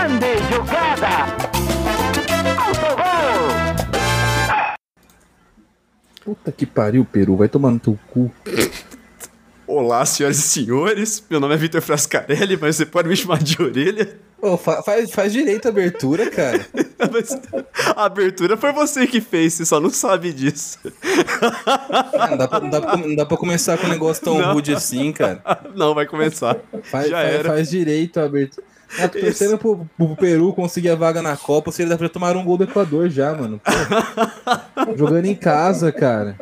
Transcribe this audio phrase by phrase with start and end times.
[0.00, 1.08] Grande jogada!
[2.58, 3.50] Autogol!
[6.24, 8.32] Puta que pariu, Peru, vai tomar no teu cu.
[9.66, 11.22] Olá, senhoras e senhores.
[11.28, 14.18] Meu nome é Vitor Frascarelli, mas você pode me chamar de orelha.
[14.64, 16.66] Fa- faz, faz direito a abertura, cara.
[17.12, 17.38] Mas
[17.94, 20.78] a abertura foi você que fez, você só não sabe disso.
[22.18, 24.38] Ah, não, dá pra, não, dá pra, não dá pra começar com um negócio tão
[24.38, 24.54] Não.
[24.54, 25.42] rude assim, cara.
[25.76, 26.56] Não, vai começar.
[26.84, 27.48] Faz, Já faz, era.
[27.50, 28.66] faz direito a abertura.
[28.96, 32.36] Tô torcendo pro, pro Peru conseguir a vaga na Copa, se ele dá pra tomar
[32.36, 33.60] um gol do Equador já, mano.
[34.96, 36.36] Jogando em casa, cara.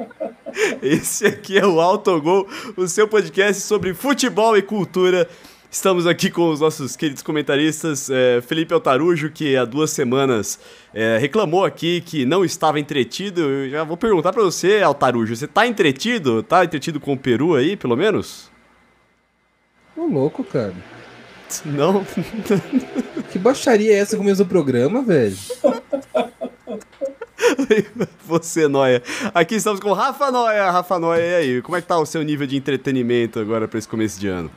[0.82, 5.28] Esse aqui é o Autogol, o seu podcast sobre futebol e cultura.
[5.70, 10.58] Estamos aqui com os nossos queridos comentaristas, é, Felipe Altarujo, que há duas semanas
[10.94, 13.42] é, reclamou aqui que não estava entretido.
[13.42, 16.42] Eu já vou perguntar pra você, Altarujo, você tá entretido?
[16.42, 18.50] Tá entretido com o Peru aí, pelo menos?
[19.94, 20.74] Ô, louco, cara.
[21.64, 22.04] Não?
[23.30, 25.36] Que baixaria é essa no começo do programa, velho?
[28.26, 29.02] Você, Noia.
[29.34, 30.70] Aqui estamos com Rafa Noia.
[30.70, 31.62] Rafa Noia, e aí?
[31.62, 34.50] Como é que tá o seu nível de entretenimento agora pra esse começo de ano?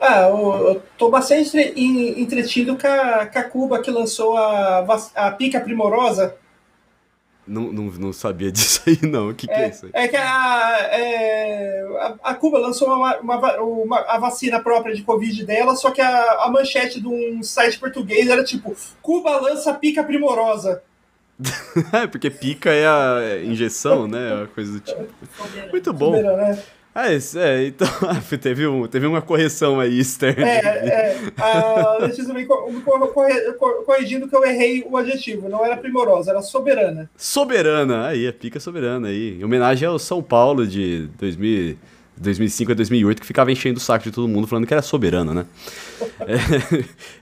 [0.00, 4.36] Ah, eu, eu tô bastante entre- en- entretido com a, com a Cuba que lançou
[4.36, 4.84] a,
[5.16, 6.36] a pica primorosa.
[7.48, 9.30] Não, não, não sabia disso aí, não.
[9.30, 9.90] O que, que é, É, isso aí?
[9.94, 11.86] é que a, é,
[12.22, 16.00] a, a Cuba lançou uma, uma, uma- a vacina própria de Covid dela, só que
[16.00, 20.82] a, a manchete de um site português era tipo: Cuba lança pica primorosa.
[21.92, 24.34] É, porque pica é a é, injeção, né?
[24.34, 25.06] Uma coisa do tipo.
[25.70, 26.10] Muito bom.
[26.20, 26.58] Né?
[27.00, 27.86] Ah, isso, é, então
[28.42, 30.44] teve, um, teve uma correção aí externa.
[30.48, 36.42] É, é, a Letícia cor- corrigindo que eu errei o adjetivo, não era primorosa, era
[36.42, 37.08] soberana.
[37.16, 39.38] Soberana, aí, a pica soberana aí.
[39.40, 41.76] Em homenagem ao São Paulo de 2000,
[42.16, 45.32] 2005 a 2008, que ficava enchendo o saco de todo mundo falando que era soberano,
[45.32, 45.46] né?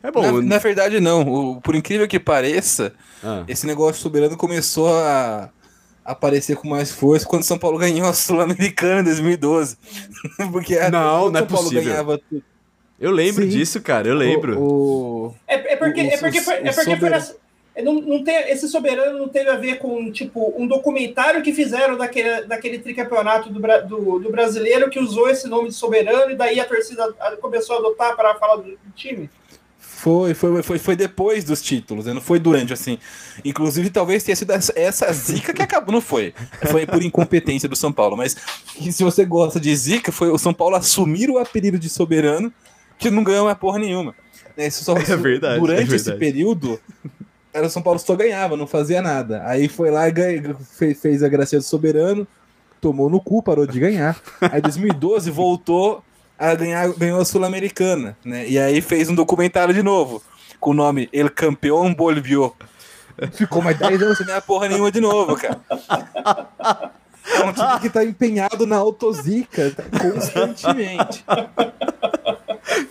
[0.05, 0.23] É, é bom.
[0.41, 1.21] na, na verdade, não.
[1.23, 3.45] O- por incrível que pareça, Ah.
[3.47, 5.51] esse negócio soberano começou a
[6.07, 9.77] aparecer com mais força quando São Paulo ganhou a Sul-Americana em 2012.
[10.53, 11.83] Porque Não, não é São Paulo possível.
[11.85, 12.43] ganhava tudo.
[12.99, 13.49] Eu lembro Sim.
[13.51, 14.59] disso, cara, eu lembro.
[14.59, 16.41] O, o- É, é porque, O- é porque, é porque
[16.73, 17.37] foi soberano- nessa-
[17.75, 21.53] é, não, não tem, esse soberano não teve a ver com tipo um documentário que
[21.53, 26.35] fizeram daquele, daquele tricampeonato do, do, do brasileiro que usou esse nome de soberano e
[26.37, 29.29] daí a torcida começou a adotar para falar do, do time.
[29.99, 32.13] Foi, foi, foi, foi depois dos títulos, né?
[32.13, 32.99] não foi durante, assim.
[33.45, 35.93] Inclusive, talvez tenha sido essa, essa zica que acabou.
[35.93, 36.35] Não foi.
[36.71, 38.17] Foi por incompetência do São Paulo.
[38.17, 38.37] Mas
[38.91, 42.53] se você gosta de zica, foi o São Paulo assumir o apelido de soberano,
[42.99, 44.15] que não ganhou mais porra nenhuma.
[44.57, 46.19] Né, isso só- É verdade, Durante é esse verdade.
[46.19, 46.79] período,
[47.53, 49.43] era o São Paulo só ganhava, não fazia nada.
[49.47, 52.27] Aí foi lá e ganha- fez, fez a gracinha do soberano,
[52.83, 54.21] tomou no cu, parou de ganhar.
[54.43, 56.03] Aí em 2012 voltou
[56.39, 58.47] a ganhar, ganhou a Sul-Americana, né?
[58.49, 60.23] E aí fez um documentário de novo,
[60.61, 62.53] com o nome El Campeón Volvió.
[63.33, 65.61] Ficou mais 10 anos sem ganhar porra nenhuma de novo, cara.
[67.35, 69.83] É um time que tá empenhado na autozica tá?
[69.99, 71.25] constantemente.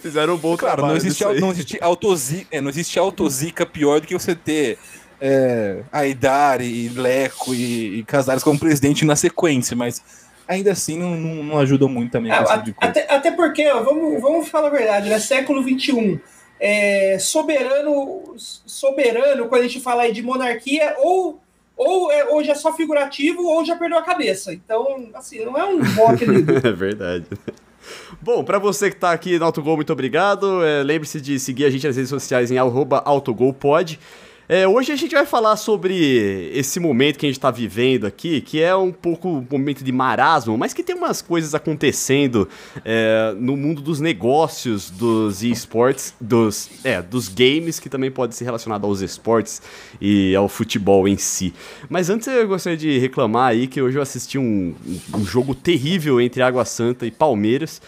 [0.02, 0.94] Fizeram um bom Claro, trabalho.
[0.94, 4.78] não existe, não existe autozica, é, não existe autozica pior do que você ter
[5.22, 10.02] é, Aidar e Leco e, e Casares como presidente na sequência, mas
[10.48, 12.92] ainda assim não, não, não ajuda muito também Ah, esse a- tipo de coisa.
[12.92, 15.20] até, até porque, ó, vamos, vamos falar a verdade, né?
[15.20, 16.20] Século XXI.
[16.60, 21.40] É, soberano, soberano, quando a gente fala aí de monarquia, ou,
[21.76, 24.54] ou é, hoje é só figurativo ou já perdeu a cabeça.
[24.54, 26.66] Então, assim, não é um apelido.
[26.66, 27.26] É verdade.
[28.22, 30.64] Bom, pra você que tá aqui no Autogol, muito obrigado.
[30.66, 34.00] É, Lembre-se de seguir a gente nas redes sociais em autogolpod.
[34.48, 38.42] É, hoje a gente vai falar sobre esse momento que a gente tá vivendo aqui,
[38.42, 42.48] que é um pouco um momento de marasmo, mas que tem umas coisas acontecendo
[42.84, 48.44] é, no mundo dos negócios dos esportes, dos, é, dos games, que também pode ser
[48.44, 49.64] relacionado aos esportes
[50.00, 51.52] e ao futebol em si.
[51.90, 54.76] Mas antes eu gostaria de reclamar aí que hoje eu assisti um,
[55.16, 57.82] um jogo terrível entre Água Santa e Palmeiras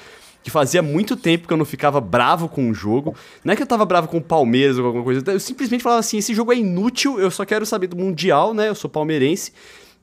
[0.47, 3.13] que fazia muito tempo que eu não ficava bravo com o jogo.
[3.43, 5.99] Não é que eu tava bravo com o Palmeiras ou alguma coisa, eu simplesmente falava
[5.99, 8.69] assim: esse jogo é inútil, eu só quero saber do Mundial, né?
[8.69, 9.51] Eu sou palmeirense.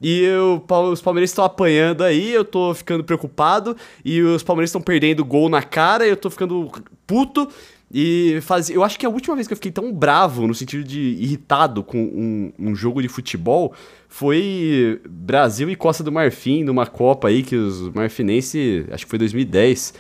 [0.03, 0.63] E eu,
[0.93, 3.75] os palmeirenses estão apanhando aí, eu tô ficando preocupado.
[4.05, 6.71] E os palmeirenses estão perdendo gol na cara, eu tô ficando
[7.07, 7.49] puto.
[7.91, 8.69] E faz...
[8.69, 11.83] eu acho que a última vez que eu fiquei tão bravo, no sentido de irritado
[11.83, 13.73] com um, um jogo de futebol,
[14.11, 19.19] foi Brasil e Costa do Marfim, numa Copa aí que os marfinenses, acho que foi
[19.19, 19.95] 2010,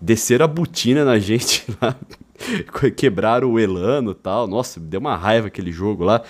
[0.00, 1.96] desceram a botina na gente lá,
[2.96, 4.46] quebraram o Elano tal.
[4.46, 6.22] Nossa, deu uma raiva aquele jogo lá.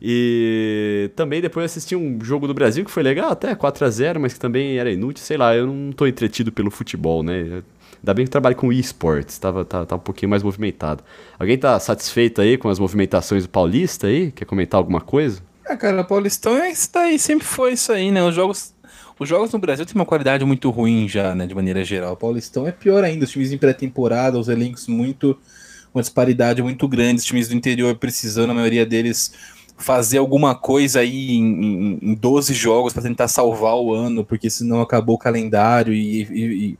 [0.00, 4.20] E também depois assisti um jogo do Brasil que foi legal, até 4 a 0
[4.20, 5.24] mas que também era inútil.
[5.24, 7.62] Sei lá, eu não tô entretido pelo futebol, né?
[7.98, 11.02] Ainda bem que trabalho com esportes, tava, tá, tá um pouquinho mais movimentado.
[11.38, 14.30] Alguém tá satisfeito aí com as movimentações do Paulista aí?
[14.30, 15.42] Quer comentar alguma coisa?
[15.68, 18.22] Ah, cara, o Paulistão é isso daí, sempre foi isso aí, né?
[18.22, 18.72] Os jogos,
[19.18, 22.12] os jogos no Brasil têm uma qualidade muito ruim já, né, de maneira geral.
[22.12, 25.38] O Paulistão é pior ainda, os times em pré-temporada, os elencos muito
[25.94, 29.32] uma disparidade muito grande, os times do interior precisando, a maioria deles
[29.78, 34.50] fazer alguma coisa aí em, em, em 12 jogos para tentar salvar o ano, porque
[34.50, 36.78] senão acabou o calendário e, e,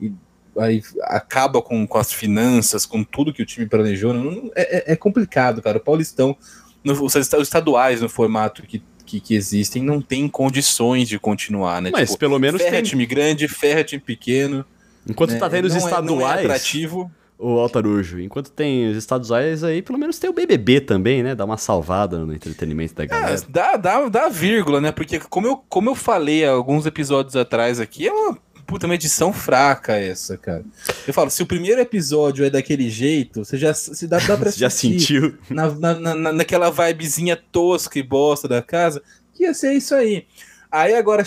[0.00, 0.12] e, e
[0.58, 4.12] aí acaba com, com as finanças, com tudo que o time planejou.
[4.12, 5.78] Não, é, é, é complicado, cara.
[5.78, 6.36] O Paulistão,
[6.84, 8.82] no, os estaduais no formato que,
[9.12, 11.90] que, que, existem, não tem condições de continuar, né?
[11.92, 12.82] Mas tipo, pelo menos ferra tem...
[12.82, 14.64] time grande, ferra time pequeno.
[15.08, 15.38] Enquanto né?
[15.38, 16.40] tá tendo os estaduais.
[16.40, 18.20] É, é atrativo o Altarujo.
[18.20, 21.34] Enquanto tem os estaduais aí, pelo menos tem o BBB também, né?
[21.34, 23.34] Dá uma salvada no entretenimento da galera.
[23.34, 24.92] É, dá, dá, dá vírgula, né?
[24.92, 28.38] Porque como eu, como eu falei alguns episódios atrás aqui, é uma
[28.72, 30.64] puta uma edição fraca essa, cara.
[31.06, 34.50] Eu falo, se o primeiro episódio é daquele jeito, você já se dá, dá pra
[34.56, 39.02] já sentiu na, na, na, naquela vibezinha tosca e bosta da casa,
[39.34, 40.26] que ia ser isso aí.
[40.70, 41.22] Aí agora,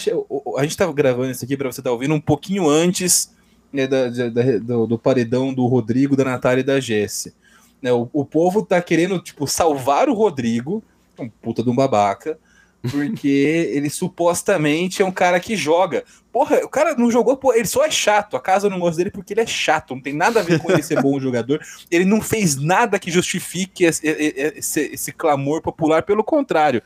[0.58, 3.32] a gente tava gravando isso aqui pra você tá ouvindo um pouquinho antes
[3.72, 7.32] né, da, da, do, do, paredão do Rodrigo, da Natália e da Jesse.
[7.80, 10.84] Né, o, o povo tá querendo, tipo, salvar o Rodrigo,
[11.20, 12.40] um puta de um babaca,
[12.90, 16.04] porque ele supostamente é um cara que joga.
[16.32, 18.36] Porra, o cara não jogou, porra, ele só é chato.
[18.36, 20.72] A casa não gosta dele porque ele é chato, não tem nada a ver com
[20.72, 21.62] ele ser bom jogador.
[21.90, 26.82] Ele não fez nada que justifique esse, esse, esse clamor popular, pelo contrário.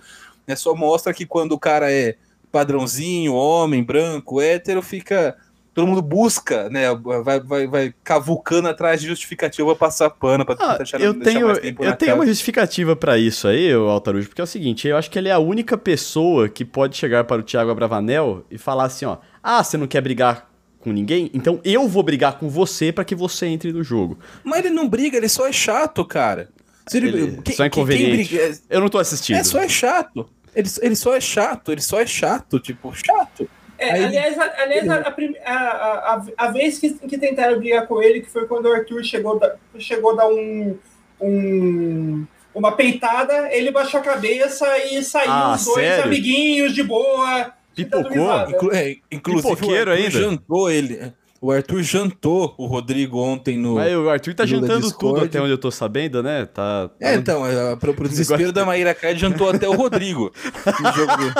[0.45, 2.15] Né, só mostra que quando o cara é
[2.51, 5.35] padrãozinho, homem, branco, hétero, fica
[5.79, 6.93] todo mundo busca, né?
[7.23, 11.49] Vai, vai, vai cavucando atrás de justificativa pra passar pano, pra ah, tentar eu tenho,
[11.79, 15.17] Eu tenho uma justificativa para isso aí, Altarujo, porque é o seguinte, eu acho que
[15.17, 19.05] ele é a única pessoa que pode chegar para o Thiago Abravanel e falar assim,
[19.05, 20.49] ó, ah, você não quer brigar
[20.79, 21.31] com ninguém?
[21.33, 24.19] Então eu vou brigar com você para que você entre no jogo.
[24.43, 26.49] Mas ele não briga, ele só é chato, cara.
[26.93, 28.35] Ele, só é inconveniente.
[28.35, 29.37] Briga, eu não tô assistindo.
[29.37, 30.27] É só é chato.
[30.53, 33.47] Ele, ele só é chato, ele só é chato, tipo, chato.
[33.79, 38.03] É, Aí, aliás, a, aliás a, a, a, a, vez que, que tentaram brigar com
[38.03, 40.77] ele, que foi quando o Arthur chegou, da, chegou a dar um,
[41.21, 46.03] um, uma peitada, ele baixou a cabeça e saiu ah, os dois sério?
[46.03, 47.53] amiguinhos de boa.
[47.73, 48.49] Pipocou?
[48.49, 50.11] Inclu é, inclusive, Pipoqueiro ainda?
[50.11, 51.13] jantou ele.
[51.41, 53.75] O Arthur jantou o Rodrigo ontem no.
[53.75, 56.45] Mas o Arthur tá jantando tudo até onde eu tô sabendo, né?
[56.45, 56.93] Tá, tá...
[56.99, 60.33] É, então, é, pro, pro desespero da Maíra Card jantou até o Rodrigo
[60.83, 61.33] no jogo.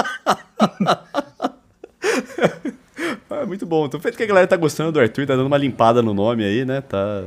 [3.30, 3.86] ah, muito bom.
[3.86, 6.44] Então, feito que a galera tá gostando do Arthur, tá dando uma limpada no nome
[6.44, 6.82] aí, né?
[6.82, 7.26] Tá.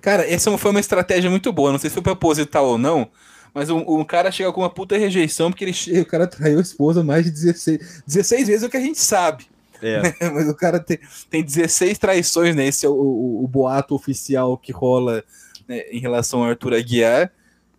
[0.00, 1.72] Cara, essa foi uma estratégia muito boa.
[1.72, 3.08] Não sei se foi proposital ou não,
[3.52, 6.62] mas um, um, cara chega com uma puta rejeição porque ele, o cara traiu a
[6.62, 9.46] esposa mais de 16, 16 vezes, é o que a gente sabe.
[9.82, 10.02] É.
[10.02, 10.14] Né?
[10.32, 10.98] Mas o cara tem,
[11.28, 12.66] tem 16 traições, né?
[12.66, 15.22] Esse é o, o, o boato oficial que rola
[15.68, 17.30] né, em relação ao Arthur Aguiar.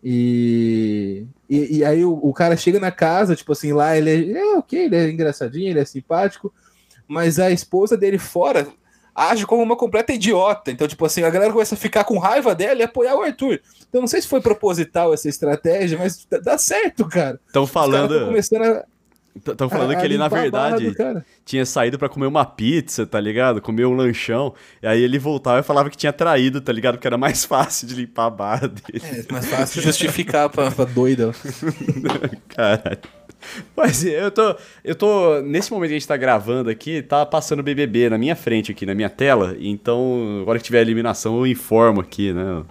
[0.03, 4.39] E, e, e, aí o, o, cara chega na casa, tipo assim, lá ele é,
[4.39, 6.53] é ok, ele é engraçadinho, ele é simpático,
[7.07, 8.67] mas a esposa dele fora
[9.15, 10.71] age como uma completa idiota.
[10.71, 13.61] Então, tipo assim, a galera começa a ficar com raiva dela e apoiar o Arthur.
[13.87, 17.39] Então, não sei se foi proposital essa estratégia, mas dá certo, cara.
[17.47, 18.25] Estão falando.
[18.25, 18.85] Começando a,
[19.35, 20.95] Estão falando a, que ele, na verdade,
[21.43, 23.61] tinha saído para comer uma pizza, tá ligado?
[23.61, 24.53] Comer um lanchão.
[24.81, 26.95] E aí ele voltava e falava que tinha traído, tá ligado?
[26.95, 29.03] Porque era mais fácil de limpar a barra dele.
[29.03, 31.31] É, mais fácil de justificar pra, pra doida.
[32.47, 32.99] Caralho.
[33.75, 35.41] Mas eu tô, eu tô.
[35.41, 38.85] Nesse momento que a gente tá gravando aqui, tá passando BBB na minha frente aqui,
[38.85, 39.55] na minha tela.
[39.59, 42.63] Então, agora que tiver a eliminação, eu informo aqui, né?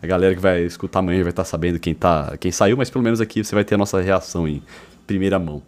[0.00, 2.88] A galera que vai escutar amanhã vai estar tá sabendo quem, tá, quem saiu, mas
[2.88, 4.62] pelo menos aqui você vai ter a nossa reação em
[5.06, 5.62] primeira mão.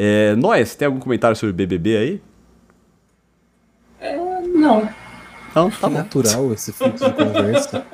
[0.00, 2.22] É, Nós, tem algum comentário sobre BBB aí?
[4.00, 4.88] É, não.
[5.52, 7.84] Não, tá natural esse fluxo de conversa.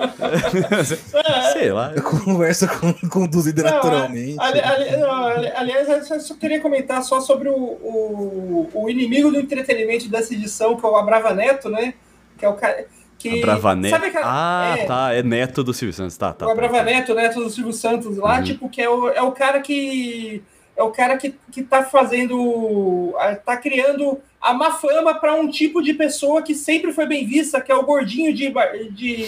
[1.55, 1.95] Sei lá.
[1.97, 2.69] A conversa
[3.09, 4.37] conduzida não, naturalmente.
[4.39, 5.25] Ali, ali, não,
[5.57, 10.77] aliás, eu só queria comentar só sobre o, o, o, inimigo do entretenimento dessa edição,
[10.77, 11.95] que é o Abrava Neto, né?
[12.37, 12.85] Que é o cara.
[13.19, 13.97] Que, Brava Neto.
[14.23, 15.15] ah, é, tá.
[15.15, 16.19] É neto do Silvio Santos.
[16.19, 16.47] Tá, tá.
[16.47, 18.43] O Abrava tá, Neto, neto do Silvio Santos lá, uhum.
[18.43, 20.43] tipo, que é o, é o cara que
[20.77, 23.15] é o cara que, que tá fazendo.
[23.45, 27.61] tá criando a má fama para um tipo de pessoa que sempre foi bem vista,
[27.61, 28.53] que é o gordinho de,
[28.91, 29.27] de,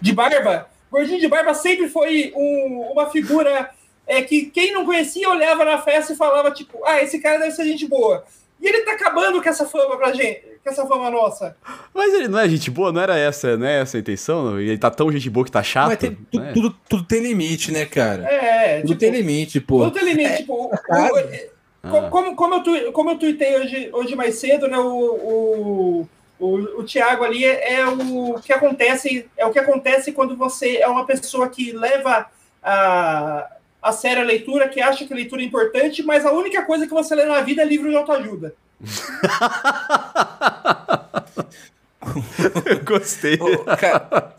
[0.00, 0.68] de barba.
[0.90, 3.70] Gordinho de barba sempre foi um, uma figura
[4.06, 7.52] é, que quem não conhecia olhava na festa e falava, tipo, ah, esse cara deve
[7.52, 8.24] ser gente boa.
[8.60, 11.56] E ele tá acabando com essa fama pra gente, com essa fama nossa.
[11.92, 14.60] Mas ele não é gente boa, não era essa, né, essa a intenção?
[14.60, 15.88] Ele tá tão gente boa que tá chato.
[15.88, 16.52] Mas tem, né?
[16.54, 18.24] tudo, tudo, tem limite, né, cara?
[18.24, 19.84] É, tudo tipo, tem limite, pô.
[19.84, 20.70] Tudo tem limite, é, tipo, o,
[21.82, 22.08] ah.
[22.10, 26.80] como, como, eu tu, como eu tuitei hoje, hoje mais cedo, né, o, o, O,
[26.80, 30.88] o Tiago ali é, é, o que acontece, é o que acontece quando você é
[30.88, 32.26] uma pessoa que leva
[32.60, 33.48] a,
[33.80, 36.86] a sério a leitura, que acha que a leitura é importante, mas a única coisa
[36.86, 38.54] que você lê na vida é livro de autoajuda.
[42.84, 43.38] Gostei.
[43.78, 44.34] cara,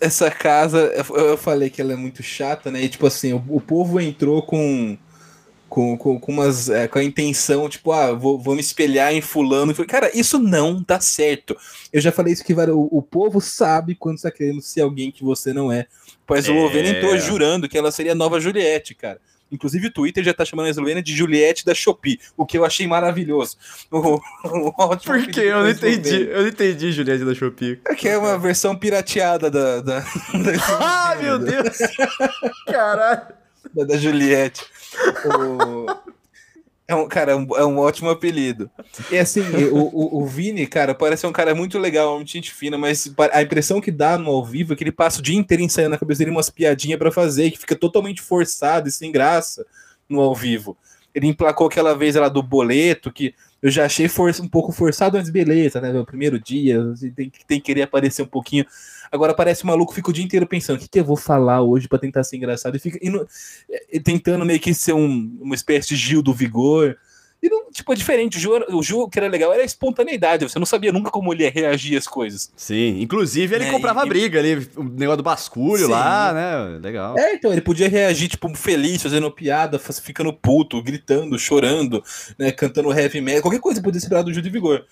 [0.00, 2.82] essa casa, eu falei que ela é muito chata, né?
[2.82, 4.96] E tipo assim, o, o povo entrou com
[5.74, 9.20] com, com, com, umas, é, com a intenção, tipo, ah, vou, vou me espelhar em
[9.20, 9.74] fulano.
[9.86, 11.56] Cara, isso não dá certo.
[11.92, 15.24] Eu já falei isso que o, o povo sabe quando está querendo ser alguém que
[15.24, 15.86] você não é.
[16.24, 16.52] Pois é.
[16.52, 19.18] o Lovena entrou jurando que ela seria a nova Juliette, cara.
[19.54, 22.64] Inclusive o Twitter já tá chamando a Slovênia de Juliette da Shopee, o que eu
[22.64, 23.56] achei maravilhoso.
[23.90, 25.40] O, o, Por que?
[25.40, 26.28] Eu não entendi.
[26.28, 27.80] Eu não entendi Juliette da Shopee.
[27.86, 29.80] É que é uma versão pirateada da.
[29.80, 30.06] da, da
[30.80, 31.78] ah, meu Deus!
[32.66, 33.22] Caralho!
[33.74, 34.62] Da, da Juliette.
[35.24, 36.13] O...
[36.86, 38.70] É um, cara, é um, é um ótimo apelido.
[39.10, 39.40] E assim,
[39.72, 43.40] o, o, o, Vini, cara, parece um cara muito legal, uma gente fina, mas a
[43.40, 45.98] impressão que dá no ao vivo é que ele passa o dia inteiro ensaiando na
[45.98, 49.64] cabeça dele umas piadinhas para fazer, que fica totalmente forçado e sem graça
[50.06, 50.76] no ao vivo.
[51.14, 55.16] Ele emplacou aquela vez lá do boleto, que eu já achei for um pouco forçado,
[55.16, 55.90] mas beleza, né?
[55.90, 56.84] No primeiro dia,
[57.16, 58.66] tem, tem que querer aparecer um pouquinho.
[59.10, 61.62] Agora parece um maluco, fica o dia inteiro pensando: o que, que eu vou falar
[61.62, 62.76] hoje para tentar ser engraçado?
[62.76, 63.26] E fica e no,
[63.90, 66.94] e tentando meio que ser um, uma espécie de Gil do Vigor.
[67.44, 68.38] E não, tipo, é diferente.
[68.38, 70.48] O Ju, o Ju, que era legal, era a espontaneidade.
[70.48, 72.50] Você não sabia nunca como ele ia reagir às coisas.
[72.56, 75.92] Sim, inclusive ele é, comprava e, briga ali, o negócio do basculho sim.
[75.92, 76.78] lá, né?
[76.82, 77.18] Legal.
[77.18, 82.02] É, então, ele podia reagir, tipo, feliz, fazendo piada, ficando puto, gritando, chorando,
[82.38, 82.50] né?
[82.50, 84.82] Cantando heavy metal, qualquer coisa podia ser do Gil de Vigor.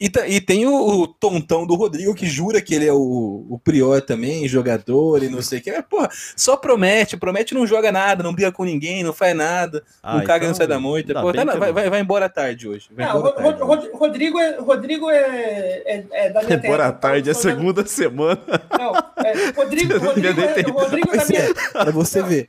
[0.00, 3.58] E, e, tem o, o, tontão do Rodrigo que jura que ele é o, o
[3.58, 5.72] prior também, jogador e não sei o que.
[5.72, 9.82] Mas, porra, só promete, promete não joga nada, não briga com ninguém, não faz nada,
[10.00, 11.14] ah, não caga, então, não sai da moita.
[11.14, 12.88] Porra, tá, vai, vai, vai, embora tarde hoje.
[12.92, 17.34] Vai não, tarde, Rod, Rodrigo é, Rodrigo é, é, é da minha Embora tarde, é
[17.34, 18.40] segunda semana.
[18.78, 21.54] Não, é, Rodrigo, Rodrigo, é, Rodrigo da minha...
[21.72, 22.48] Pra você ver.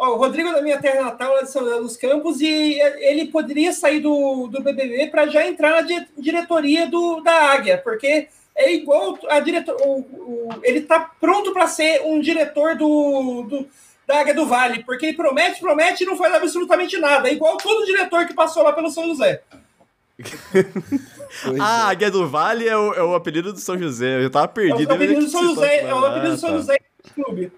[0.00, 3.26] Ó, o Rodrigo da minha terra natal, lá de São José dos Campos, e ele
[3.26, 8.72] poderia sair do, do BBB para já entrar na diretoria do, da Águia, porque é
[8.72, 13.66] igual a diretor, o, o, ele está pronto para ser um diretor do, do,
[14.06, 17.28] da Águia do Vale, porque ele promete, promete e não faz absolutamente nada.
[17.28, 19.42] É igual todo diretor que passou lá pelo São José.
[21.60, 21.92] ah, é.
[21.92, 24.24] Águia do Vale é o, é o, apelido do São José.
[24.24, 24.90] Eu tava perdido.
[24.90, 26.78] É o apelido do São José, é o apelido do São José
[27.14, 27.52] Clube.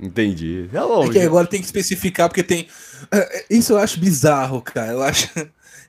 [0.00, 0.68] Entendi.
[0.72, 1.10] É, longe.
[1.10, 2.68] é que agora tem que especificar, porque tem.
[3.10, 4.92] É, isso eu acho bizarro, cara.
[4.92, 5.28] Eu acho,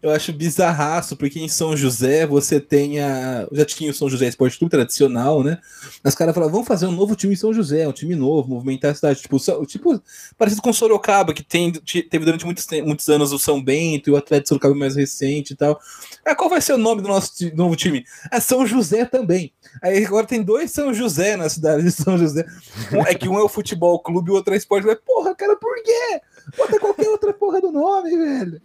[0.02, 3.48] eu acho bizarraço, porque em São José você tem a.
[3.52, 5.60] Já tinha o São José Esporte Clube tradicional, né?
[6.02, 8.50] Mas os caras falaram, vamos fazer um novo time em São José, um time novo,
[8.50, 9.22] movimentar a cidade.
[9.22, 10.02] Tipo, tipo
[10.38, 14.16] parecido com Sorocaba, que tem, teve durante muitos, muitos anos o São Bento e o
[14.16, 15.80] Atlético Sorocaba mais recente e tal.
[16.26, 18.06] Ah, qual vai ser o nome do nosso novo time?
[18.32, 19.52] É São José também.
[19.82, 22.46] Aí agora tem dois São José na cidade de São José.
[23.06, 24.88] é que um é o futebol clube e o outro é esporte.
[25.06, 26.22] Porra, cara, por quê?
[26.58, 28.62] Bota qualquer outra porra do nome, velho.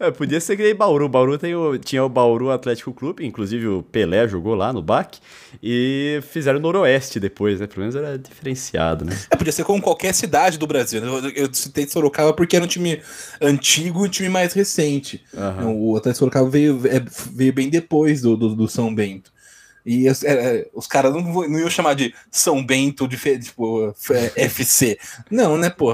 [0.00, 1.08] É, podia ser que nem Bauru.
[1.08, 5.18] Bauru tem o, tinha o Bauru Atlético Clube, inclusive o Pelé jogou lá no BAC,
[5.60, 7.66] e fizeram Noroeste depois, né?
[7.66, 9.18] Pelo menos era diferenciado, né?
[9.28, 11.00] É, podia ser como qualquer cidade do Brasil.
[11.00, 11.08] Né?
[11.08, 13.02] Eu, eu citei Sorocaba porque era um time
[13.40, 15.24] antigo e um time mais recente.
[15.34, 15.90] Uhum.
[15.90, 17.02] O Atlético Sorocaba veio, é,
[17.32, 19.32] veio bem depois do, do, do São Bento.
[19.84, 23.92] E é, é, os caras não, não iam chamar de São Bento de tipo,
[24.36, 24.98] FC.
[25.28, 25.92] Não, né, pô?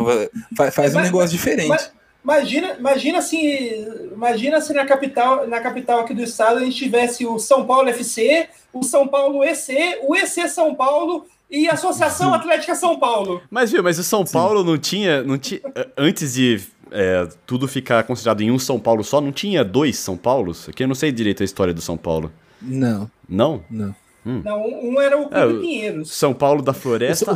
[0.55, 1.69] Faz, faz um negócio diferente.
[1.69, 1.91] Mas,
[2.25, 7.27] imagina, imagina se, imagina se na capital, na capital aqui do estado a gente tivesse
[7.27, 12.31] o São Paulo FC, o São Paulo EC, o EC São Paulo e a Associação
[12.31, 12.37] Sim.
[12.37, 13.43] Atlética São Paulo.
[13.51, 14.67] Mas viu, mas o São Paulo Sim.
[14.67, 15.61] não tinha, não tinha
[15.97, 20.17] antes de é, tudo ficar considerado em um São Paulo só, não tinha dois São
[20.17, 20.69] Paulos?
[20.69, 22.33] Aqui eu não sei direito a história do São Paulo.
[22.61, 23.11] Não.
[23.29, 23.63] Não?
[23.71, 23.95] Não.
[24.27, 24.41] Hum.
[24.43, 26.11] Não, um era o Clube é, Pinheiros.
[26.13, 27.31] São Paulo da Floresta.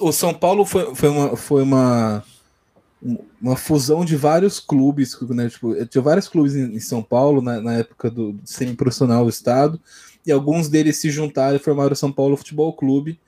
[0.00, 2.22] O, São Paulo foi, foi, uma, foi uma,
[3.40, 5.18] uma fusão de vários clubes.
[5.30, 9.30] Né, tipo, tinha vários clubes em, São Paulo na, na época do, do semi-profissional do
[9.30, 9.80] Estado.
[10.24, 13.18] E alguns deles se juntaram e formaram o São Paulo Futebol Clube.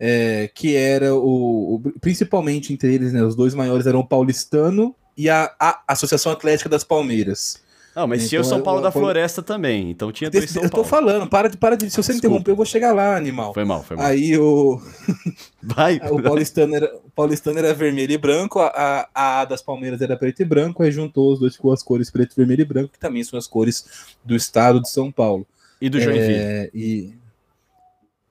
[0.00, 4.94] É, que era o, o, Principalmente entre eles, né, os dois maiores eram o Paulistano
[5.16, 7.60] e a, a Associação Atlética das Palmeiras.
[7.98, 10.62] Não, mas então, tinha o São Paulo eu, da Floresta também, então tinha dois São
[10.62, 11.90] Eu tô falando, para de, para de.
[11.90, 13.52] Se você me interromper, eu vou chegar lá, animal.
[13.52, 14.06] Foi mal, foi mal.
[14.06, 14.80] Aí o.
[15.60, 15.96] Vai.
[16.08, 20.16] o, paulistano era, o paulistano era vermelho e branco, a, a, a das Palmeiras era
[20.16, 23.00] preto e branco, aí juntou os dois com as cores preto, vermelho e branco, que
[23.00, 23.84] também são as cores
[24.24, 25.44] do estado de São Paulo.
[25.80, 26.34] E do Joinville.
[26.34, 27.14] É, e.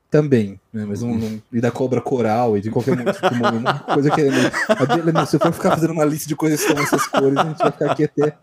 [0.09, 0.85] Também, né?
[0.87, 4.23] Mas um, um, e da cobra coral e de qualquer tipo, coisa que.
[4.23, 5.25] Né?
[5.25, 7.57] Se eu for ficar fazendo uma lista de coisas que são essas cores, a gente
[7.57, 8.37] vai ficar aqui até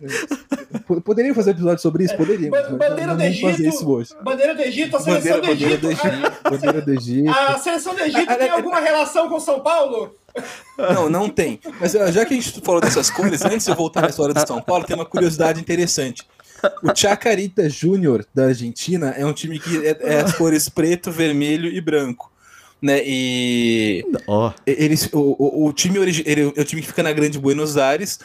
[1.04, 2.16] Poderia fazer episódio sobre isso?
[2.16, 2.50] Poderia.
[2.50, 4.16] Ba bandeira do Egito.
[4.22, 5.80] Bandeira do Egito, a seleção bandeira, do Egito.
[5.80, 6.26] Bandeira do Egito.
[6.44, 7.30] A, bandeira do Egito.
[7.30, 10.14] A seleção do Egito tem alguma relação com São Paulo?
[10.78, 11.60] Não, não tem.
[11.80, 14.46] Mas já que a gente falou dessas cores, antes de eu voltar na história do
[14.46, 16.26] São Paulo, tem uma curiosidade interessante.
[16.82, 21.68] O Chacarita Júnior da Argentina é um time que é, é as cores preto, vermelho
[21.68, 22.30] e branco.
[22.82, 24.50] Né, e oh.
[24.66, 28.18] eles, o, o, o time ele, é o time que fica na Grande Buenos Aires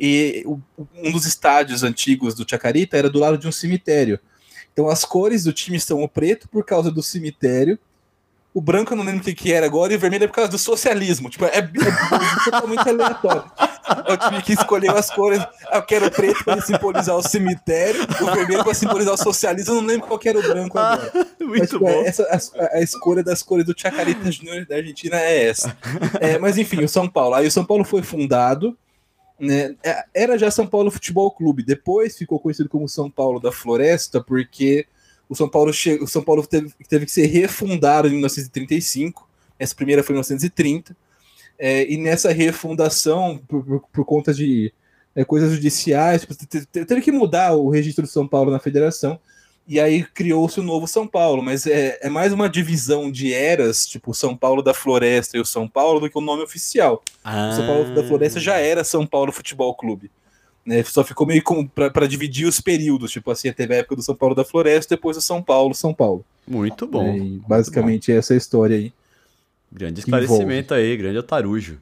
[0.00, 4.18] e um dos estádios antigos do Chacarita era do lado de um cemitério.
[4.72, 7.78] Então as cores do time são o preto por causa do cemitério
[8.52, 10.34] o branco eu não lembro o que, que era agora, e o vermelho é por
[10.34, 11.30] causa do socialismo.
[11.30, 13.44] Tipo, é, é, é totalmente aleatório.
[14.08, 15.40] Eu tive que escolher as cores.
[15.72, 19.74] Eu quero o preto para simbolizar o cemitério, o vermelho para simbolizar o socialismo.
[19.74, 21.12] Eu não lembro qual era o branco agora.
[21.38, 22.02] muito mas, tipo, bom.
[22.04, 25.76] Essa, a, a, escolha das cores do Chacarita Junior da Argentina é essa.
[26.20, 27.36] É, mas enfim, o São Paulo.
[27.36, 28.76] Aí o São Paulo foi fundado.
[29.40, 31.62] Né, é, era já São Paulo Futebol Clube.
[31.62, 34.86] Depois ficou conhecido como São Paulo da Floresta, porque
[35.28, 35.94] o São Paulo, che...
[35.94, 39.28] o São Paulo teve, teve que ser refundado em 1935.
[39.58, 40.96] Essa primeira foi em 1930.
[41.58, 44.72] É, e nessa refundação, por, por, por conta de
[45.14, 46.34] é, coisas judiciais, tipo,
[46.70, 49.18] teve que mudar o registro do São Paulo na federação.
[49.70, 53.86] E aí criou-se o novo São Paulo, mas é, é mais uma divisão de eras,
[53.86, 57.00] tipo o São Paulo da Floresta e o São Paulo, do que o nome oficial.
[57.22, 57.50] Ah.
[57.52, 60.10] O São Paulo da Floresta já era São Paulo Futebol Clube.
[60.66, 64.16] Né, só ficou meio para dividir os períodos, tipo assim, teve a época do São
[64.16, 66.24] Paulo da Floresta, depois do São Paulo, São Paulo.
[66.48, 67.06] Muito bom.
[67.06, 68.18] É, basicamente bom.
[68.18, 68.92] essa história aí.
[69.70, 71.78] Grande esclarecimento aí, grande otarujo.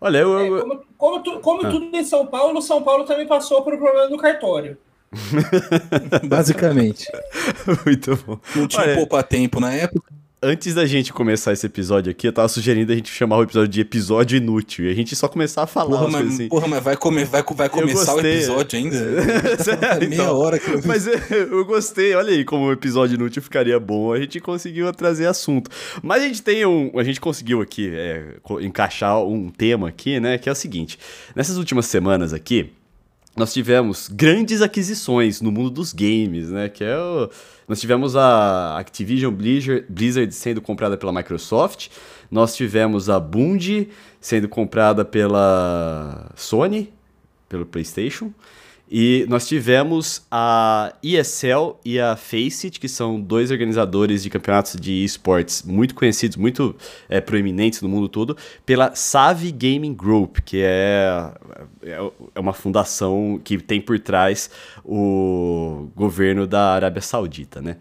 [0.00, 0.38] Olha, eu.
[0.40, 1.70] É, como, como, tu, como ah.
[1.70, 4.76] tudo em São Paulo, São Paulo também passou por um problema do cartório.
[6.28, 7.06] Basicamente.
[7.84, 8.38] Muito bom.
[8.54, 12.48] Não tinha poupa tempo na época antes da gente começar esse episódio aqui, eu tava
[12.48, 15.66] sugerindo a gente chamar o episódio de episódio inútil e a gente só começar a
[15.66, 16.48] falar porra, mas, assim.
[16.48, 18.96] Porra, mas vai, come, vai, vai começar o episódio ainda?
[18.96, 20.80] é, meia então, hora que eu...
[20.84, 24.92] Mas eu, eu, gostei, olha aí como o episódio inútil ficaria bom, a gente conseguiu
[24.92, 25.70] trazer assunto.
[26.02, 30.38] Mas a gente tem um, a gente conseguiu aqui é, encaixar um tema aqui, né,
[30.38, 30.98] que é o seguinte,
[31.34, 32.72] nessas últimas semanas aqui,
[33.38, 36.68] nós tivemos grandes aquisições no mundo dos games, né?
[36.68, 37.30] Que é o...
[37.68, 41.88] Nós tivemos a Activision Blizzard, sendo comprada pela Microsoft,
[42.30, 46.92] nós tivemos a Bungie sendo comprada pela Sony,
[47.48, 48.32] pelo PlayStation,
[48.90, 55.04] e nós tivemos a ESL e a Faceit, que são dois organizadores de campeonatos de
[55.04, 56.74] esportes muito conhecidos, muito
[57.08, 61.30] é, proeminentes no mundo todo, pela Savvy Gaming Group, que é,
[61.82, 64.50] é, é uma fundação que tem por trás
[64.84, 67.76] o governo da Arábia Saudita, né?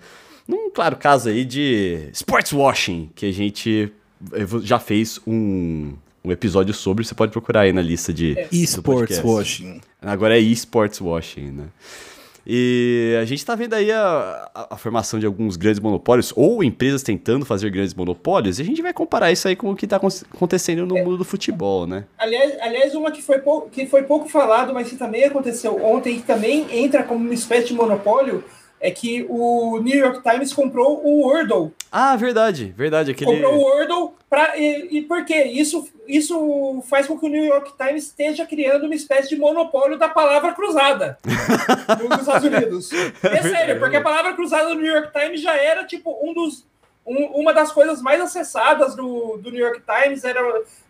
[0.48, 3.92] Num claro caso aí de sports washing, que a gente
[4.34, 5.94] eh, já fez um
[6.28, 8.48] um episódio sobre, você pode procurar aí na lista de é.
[8.52, 9.82] esports washing.
[10.02, 11.66] Agora é esports washing, né?
[12.50, 16.64] E a gente está vendo aí a, a, a, formação de alguns grandes monopólios, ou
[16.64, 19.86] empresas tentando fazer grandes monopólios, e a gente vai comparar isso aí com o que
[19.86, 21.04] está acontecendo no é.
[21.04, 22.06] mundo do futebol, né?
[22.18, 26.22] Aliás, aliás uma que foi, pouco, que foi pouco falado, mas que também aconteceu ontem,
[26.22, 28.42] que também entra como uma espécie de monopólio,
[28.80, 31.74] é que o New York Times comprou o Wordle.
[31.92, 33.12] Ah, verdade, verdade.
[33.12, 33.32] Aquele...
[33.32, 35.44] Comprou o Wordle pra, e, e por quê?
[35.44, 39.98] Isso, isso faz com que o New York Times esteja criando uma espécie de monopólio
[39.98, 42.90] da palavra cruzada nos Estados Unidos.
[43.24, 46.66] É, sério, porque a palavra cruzada do New York Times já era tipo um dos
[47.06, 50.42] um, uma das coisas mais acessadas do, do New York Times era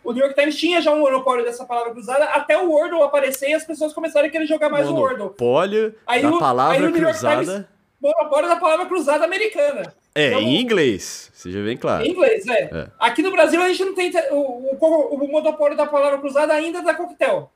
[0.02, 3.50] o New York Times tinha já um monopólio dessa palavra cruzada até o Wordle aparecer
[3.50, 5.46] e as pessoas começaram a querer jogar mais monopólio o Wordle.
[5.46, 7.68] Monopólio da palavra cruzada
[8.00, 9.94] monopólio da palavra cruzada americana.
[10.14, 12.04] É, então, em inglês, seja bem claro.
[12.04, 12.62] Em inglês, é.
[12.64, 12.86] é.
[12.98, 14.12] Aqui no Brasil a gente não tem.
[14.30, 17.50] O, o, o monopólio da palavra cruzada ainda é da coquetel.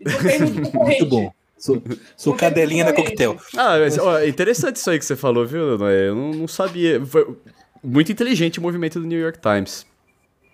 [0.00, 1.32] Não tem muito Muito bom.
[1.56, 1.80] Sou,
[2.16, 3.36] sou cadelinha da coquetel.
[3.56, 6.08] Ah, mas, ó, é interessante isso aí que você falou, viu, Noé?
[6.08, 7.04] Eu não, não sabia.
[7.06, 7.36] Foi
[7.82, 9.86] muito inteligente o movimento do New York Times.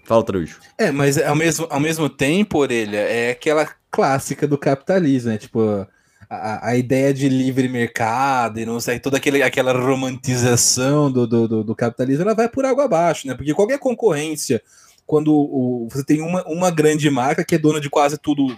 [0.04, 0.60] Fala, Traújo.
[0.76, 5.38] É, mas ao mesmo, ao mesmo tempo, Orelha, é aquela clássica do capitalismo, né?
[5.38, 5.86] Tipo,
[6.30, 11.74] a, ideia de livre mercado e não sei, toda aquele, aquela romantização do, do, do,
[11.74, 13.34] capitalismo, ela vai por água abaixo, né?
[13.34, 14.62] Porque qualquer concorrência,
[15.06, 18.54] quando o, você tem uma, uma grande marca que é dona de quase tudo,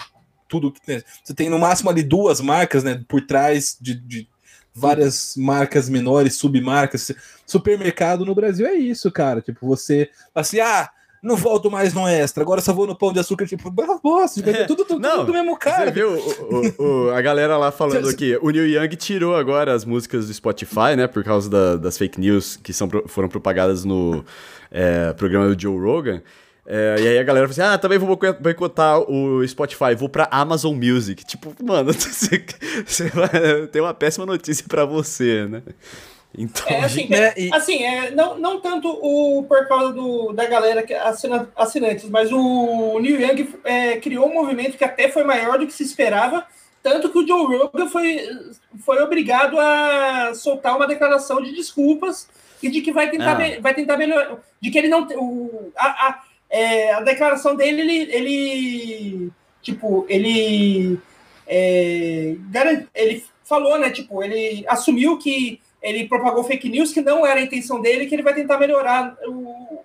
[0.48, 1.02] tudo né?
[1.22, 3.02] você tem no máximo ali duas marcas, né?
[3.06, 4.28] Por trás de, de
[4.74, 7.12] várias marcas menores, submarcas.
[7.46, 9.40] Supermercado no Brasil é isso, cara.
[9.40, 10.90] Tipo, você assim, ah,
[11.22, 14.64] não volto mais no extra, agora só vou no pão de açúcar, tipo, bosta, é,
[14.68, 15.86] tudo, tudo, não, tudo do mesmo cara.
[15.86, 19.84] Você viu o, o, a galera lá falando aqui, o Neil Young tirou agora as
[19.84, 24.24] músicas do Spotify, né, por causa da, das fake news que são, foram propagadas no
[24.70, 26.22] é, programa do Joe Rogan,
[26.66, 30.28] É, e aí a galera falou assim: ah, também vou boicotar o Spotify, vou pra
[30.30, 31.24] Amazon Music.
[31.24, 32.44] Tipo, mano, você,
[32.86, 35.62] você vai, tem uma péssima notícia para você, né?
[36.36, 37.52] Então, é, assim, né, e...
[37.52, 42.30] assim é, não, não tanto o, por causa do, da galera que assina, assinantes, mas
[42.32, 46.46] o Neil Young é, criou um movimento que até foi maior do que se esperava,
[46.82, 48.20] tanto que o Joe Rogan foi,
[48.84, 52.28] foi obrigado a soltar uma declaração de desculpas
[52.62, 53.60] e de que vai tentar, ah.
[53.60, 58.14] vai tentar melhorar, de que ele não o, a, a, é, a declaração dele ele,
[58.14, 60.98] ele tipo ele
[61.46, 62.36] é,
[62.94, 67.42] ele falou né tipo ele assumiu que ele propagou fake news que não era a
[67.42, 69.80] intenção dele, que ele vai tentar melhorar o,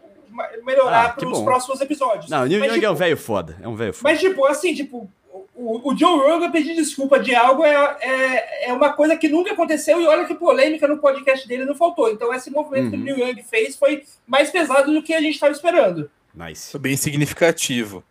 [0.66, 2.30] melhorar ah, para os próximos episódios.
[2.30, 4.12] Não, o Neil Young tipo, é um velho foda, é um velho foda.
[4.12, 5.10] Mas tipo, assim, tipo,
[5.56, 9.54] o, o Joe Rogan pedir desculpa de algo é, é, é, uma coisa que nunca
[9.54, 12.10] aconteceu e olha que polêmica no podcast dele não faltou.
[12.10, 12.92] Então esse movimento uhum.
[12.92, 16.10] que o Neil Young fez foi mais pesado do que a gente estava esperando.
[16.34, 16.72] Nice.
[16.72, 18.04] Foi bem significativo.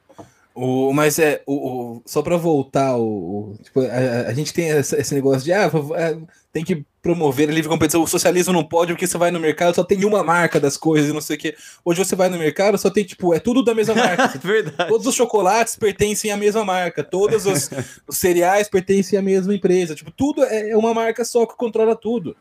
[0.54, 1.54] O, mas é, o,
[1.96, 5.68] o só para voltar, o, tipo, a, a, gente tem essa, esse negócio de ah,
[5.96, 6.16] é,
[6.52, 8.00] tem que promover a livre competição.
[8.00, 11.10] O socialismo não pode porque você vai no mercado só tem uma marca das coisas
[11.10, 11.56] e não sei o que.
[11.84, 14.28] Hoje você vai no mercado só tem tipo é tudo da mesma marca.
[14.38, 14.88] Verdade.
[14.88, 17.68] Todos os chocolates pertencem à mesma marca, todos os,
[18.06, 19.96] os cereais pertencem à mesma empresa.
[19.96, 22.36] Tipo tudo é, é uma marca só que controla tudo.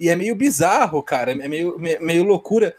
[0.00, 1.30] E é meio bizarro, cara.
[1.30, 2.74] É meio, meio, meio loucura.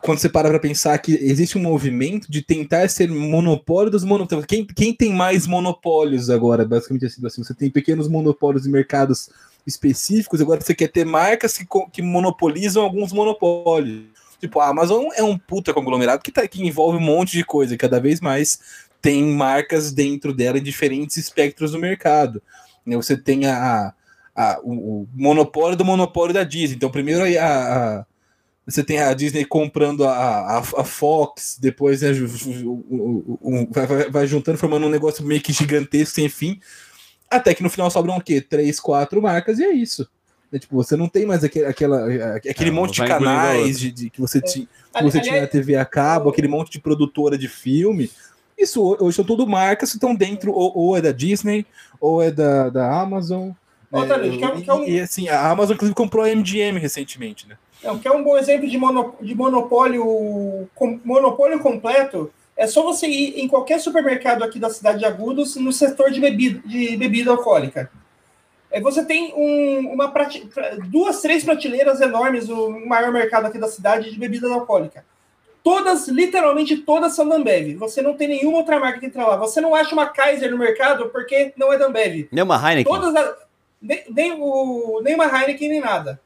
[0.00, 4.46] Quando você para para pensar que existe um movimento de tentar ser monopólio dos monopólios.
[4.46, 9.28] Quem, quem tem mais monopólios agora, basicamente assim, assim, você tem pequenos monopólios de mercados
[9.66, 14.04] específicos, agora você quer ter marcas que, que monopolizam alguns monopólios.
[14.38, 17.74] Tipo, a Amazon é um puta conglomerado que, tá, que envolve um monte de coisa,
[17.74, 18.60] e cada vez mais
[19.00, 22.42] tem marcas dentro dela em diferentes espectros do mercado.
[22.86, 23.92] Você tem a,
[24.36, 26.76] a o, o, monopólio do monopólio da Disney.
[26.76, 28.06] Então, primeiro a, a
[28.66, 32.12] você tem a Disney comprando a, a, a Fox, depois né,
[33.70, 36.58] vai, vai, juntando, formando um negócio meio que gigantesco, sem fim,
[37.30, 38.40] até que no final sobram o quê?
[38.40, 40.08] Três, quatro marcas, e é isso.
[40.50, 44.08] É, tipo, você não tem mais aquele, aquela, aquele é, monte de canais de, de,
[44.08, 47.48] que você, ti, que você tinha na TV a cabo, aquele monte de produtora de
[47.48, 48.10] filme.
[48.56, 51.66] Isso hoje são tudo marcas que estão dentro, ou, ou, é da Disney,
[52.00, 53.50] ou é da, da Amazon.
[53.92, 57.56] É, e, e, assim, a Amazon, inclusive, comprou a MGM recentemente, né?
[57.84, 62.66] É, o que é um bom exemplo de, mono, de monopólio, com, monopólio completo é
[62.66, 66.66] só você ir em qualquer supermercado aqui da cidade de Agudos no setor de bebida,
[66.66, 67.90] de bebida alcoólica.
[68.70, 70.48] É, você tem um, uma prate,
[70.88, 75.04] duas, três prateleiras enormes, o maior mercado aqui da cidade de bebida alcoólica.
[75.62, 77.76] Todas, literalmente todas são da Ambev.
[77.76, 79.36] Você não tem nenhuma outra marca que entra lá.
[79.36, 82.28] Você não acha uma Kaiser no mercado porque não é da Ambev.
[82.30, 82.92] Nem uma Heineken.
[82.92, 83.34] Todas,
[83.80, 86.20] nem, nem, o, nem uma Heineken, nem nada.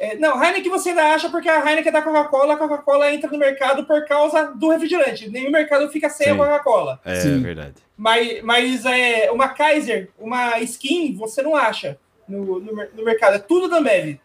[0.00, 3.30] É, não, Heineken você ainda acha porque a Heineken é da Coca-Cola, a Coca-Cola entra
[3.30, 5.28] no mercado por causa do refrigerante.
[5.28, 6.32] Nenhum mercado fica sem Sim.
[6.32, 6.98] a Coca-Cola.
[7.04, 7.42] É, Sim.
[7.42, 7.74] verdade.
[7.94, 13.34] Mas, mas é, uma Kaiser, uma skin, você não acha no, no, no mercado.
[13.34, 14.18] É tudo da Ambev.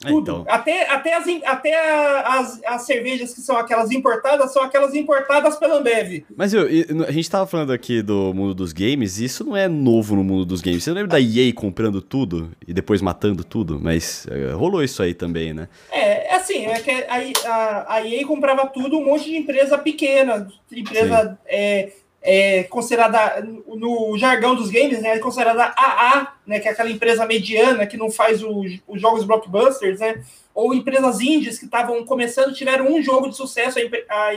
[0.00, 0.42] Tudo.
[0.42, 0.44] Então.
[0.48, 5.78] Até, até, as, até as, as cervejas que são aquelas importadas são aquelas importadas pela
[5.78, 6.24] Ambev.
[6.36, 6.66] Mas eu,
[7.06, 10.22] a gente tava falando aqui do mundo dos games, e isso não é novo no
[10.22, 10.84] mundo dos games.
[10.84, 13.80] Você lembra da EA comprando tudo e depois matando tudo?
[13.80, 15.68] Mas é, rolou isso aí também, né?
[15.90, 19.76] É, é assim, é que a, a, a EA comprava tudo, um monte de empresa
[19.76, 21.90] pequena, empresa é,
[22.30, 27.24] é considerada, no jargão dos games, né, é considerada AA, né, que é aquela empresa
[27.24, 30.22] mediana que não faz os, os jogos blockbusters, né,
[30.54, 33.78] ou empresas indies que estavam começando, tiveram um jogo de sucesso,
[34.10, 34.30] a,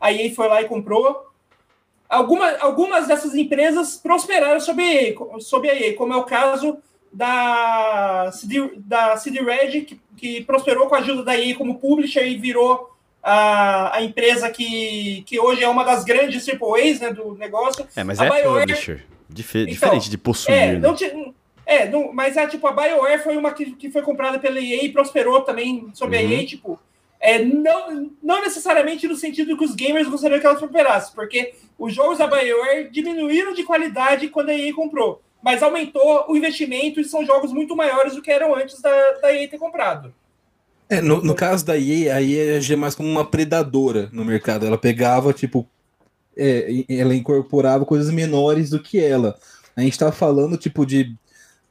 [0.00, 1.26] a EA foi lá e comprou.
[2.08, 4.82] Alguma, algumas dessas empresas prosperaram sob
[5.40, 6.78] sob a EA como é o caso
[7.12, 12.26] da CD, da CD Red, que, que prosperou com a ajuda da EA como publisher
[12.26, 12.93] e virou
[13.24, 17.86] a, a empresa que, que hoje é uma das grandes AAAs né, do negócio.
[17.96, 18.66] É, mas a é BioWare...
[18.66, 19.06] publisher.
[19.26, 20.54] Dif então, diferente de possuir.
[20.54, 20.78] É, né?
[20.78, 20.94] não
[21.66, 24.84] é não, mas é tipo, a BioWare foi uma que, que foi comprada pela EA
[24.84, 26.28] e prosperou também sobre uhum.
[26.28, 26.78] a EA, tipo.
[27.18, 31.94] É, não, não necessariamente no sentido que os gamers gostariam que ela prosperasse, porque os
[31.94, 37.04] jogos da BioWare diminuíram de qualidade quando a EA comprou, mas aumentou o investimento e
[37.04, 40.12] são jogos muito maiores do que eram antes da, da EA ter comprado.
[40.94, 44.64] É, no, no caso da EA, a EA agia mais como uma predadora no mercado.
[44.64, 45.68] Ela pegava, tipo,
[46.36, 49.36] é, ela incorporava coisas menores do que ela.
[49.74, 51.16] A gente tá falando, tipo, de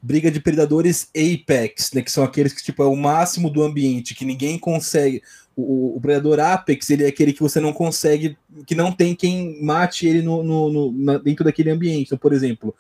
[0.02, 2.02] briga de predadores Apex, né?
[2.02, 5.24] Que são aqueles que, tipo, é o máximo do ambiente, que ninguém consegue.
[5.56, 9.64] O, o, predador Apex, ele é aquele que você não consegue, que não tem quem
[9.64, 12.08] mate ele no, no, no na, dentro daquele ambiente.
[12.08, 12.76] Então, por exemplo,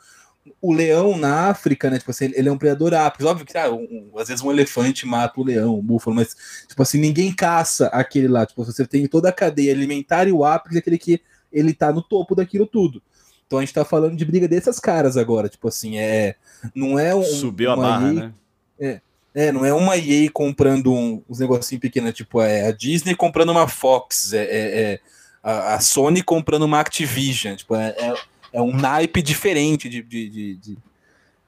[0.62, 2.00] o leão na África, né?
[2.00, 3.26] Tipo assim, ele é um predador ápice.
[3.26, 6.36] Óbvio que ah, um, às vezes um elefante mata o leão, o búfalo, mas
[6.68, 8.46] tipo assim, ninguém caça aquele lá.
[8.46, 11.92] Tipo, você tem toda a cadeia alimentar e o ápice é aquele que ele tá
[11.92, 13.02] no topo daquilo tudo.
[13.46, 16.36] Então a gente tá falando de briga dessas caras agora, tipo assim, é
[16.74, 18.34] não é um subiu a barra, EA, né?
[18.80, 19.02] É,
[19.36, 23.50] é, não é uma EA comprando um, uns negocinhos pequenos, tipo é a Disney comprando
[23.50, 25.00] uma Fox, é, é, é
[25.44, 28.14] a, a, Sony comprando uma Activision, tipo é, é
[28.54, 30.78] é um naipe diferente de, de, de, de,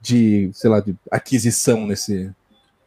[0.02, 2.32] de sei lá, de aquisição nesse,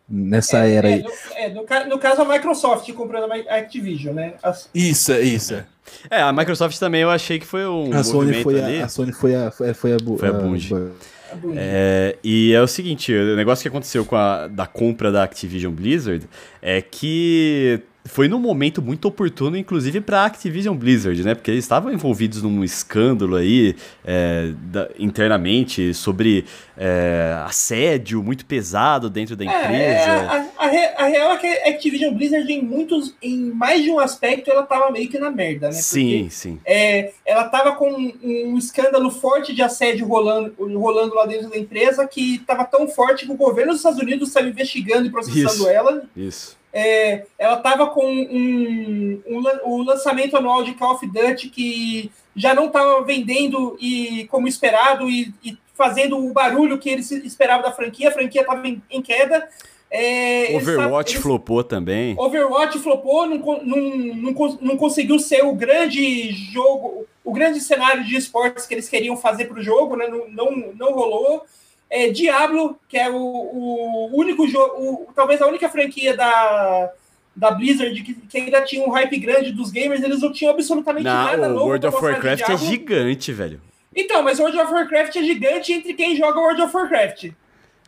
[0.08, 1.02] nessa é, era é, aí.
[1.02, 4.34] No, é, no, no, caso, a Microsoft comprando a Activision, né?
[4.42, 4.68] As...
[4.74, 5.54] Isso, isso.
[5.54, 5.66] É.
[6.10, 8.80] é, a Microsoft também eu achei que foi um a Sony foi ali.
[8.80, 12.66] A, a Sony foi a, foi, foi a, foi a, a É, e é o
[12.66, 16.28] seguinte, o negócio que aconteceu com a da compra da Activision Blizzard
[16.60, 21.34] é que foi num momento muito oportuno, inclusive para a Activision Blizzard, né?
[21.34, 26.44] Porque eles estavam envolvidos num escândalo aí é, da, internamente sobre
[26.76, 30.10] é, assédio muito pesado dentro da é, empresa.
[30.10, 33.90] É, a, a, a, real é que a Activision Blizzard, em muitos, em mais de
[33.90, 35.74] um aspecto, ela tava meio que na merda, né?
[35.74, 36.60] Porque, sim, sim.
[36.64, 41.58] É, ela tava com um, um escândalo forte de assédio rolando, rolando lá dentro da
[41.58, 45.54] empresa que tava tão forte que o governo dos Estados Unidos estava investigando e processando
[45.54, 46.02] isso, ela.
[46.16, 52.08] Isso é, ela estava com um, um, o lançamento anual de Call of Duty que
[52.36, 57.64] já não estava vendendo e como esperado e, e, fazendo o barulho que eles esperavam
[57.64, 58.10] da franquia.
[58.10, 59.48] A franquia estava em, em, queda.
[59.90, 62.14] É, Overwatch eles, flopou também.
[62.16, 68.14] Overwatch flopou, não, não, não, não conseguiu ser o grande jogo, o grande cenário de
[68.14, 70.06] esportes que eles queriam fazer para o jogo, né?
[70.06, 71.44] não, não, não rolou
[71.90, 76.90] é, Diablo, que é o, o único jogo, talvez a única franquia da,
[77.34, 81.04] da Blizzard que, que, ainda tinha um hype grande dos gamers, eles não tinham absolutamente
[81.04, 81.66] não, nada novo.
[81.66, 83.60] World of Warcraft é gigante, velho.
[83.94, 87.30] Então, mas World of Warcraft é gigante entre quem joga World of Warcraft.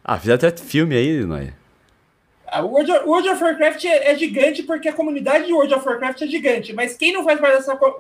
[0.03, 1.53] Ah, fiz até filme aí, não é?
[2.59, 6.23] World of, World of Warcraft é, é, gigante porque a comunidade de World of Warcraft
[6.23, 7.93] é gigante, mas quem não faz parte dessa co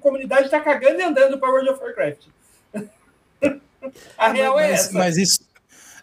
[0.00, 2.26] comunidade tá cagando e andando para World of Warcraft.
[4.16, 4.92] A real é mas, essa.
[4.92, 5.40] Mas isso.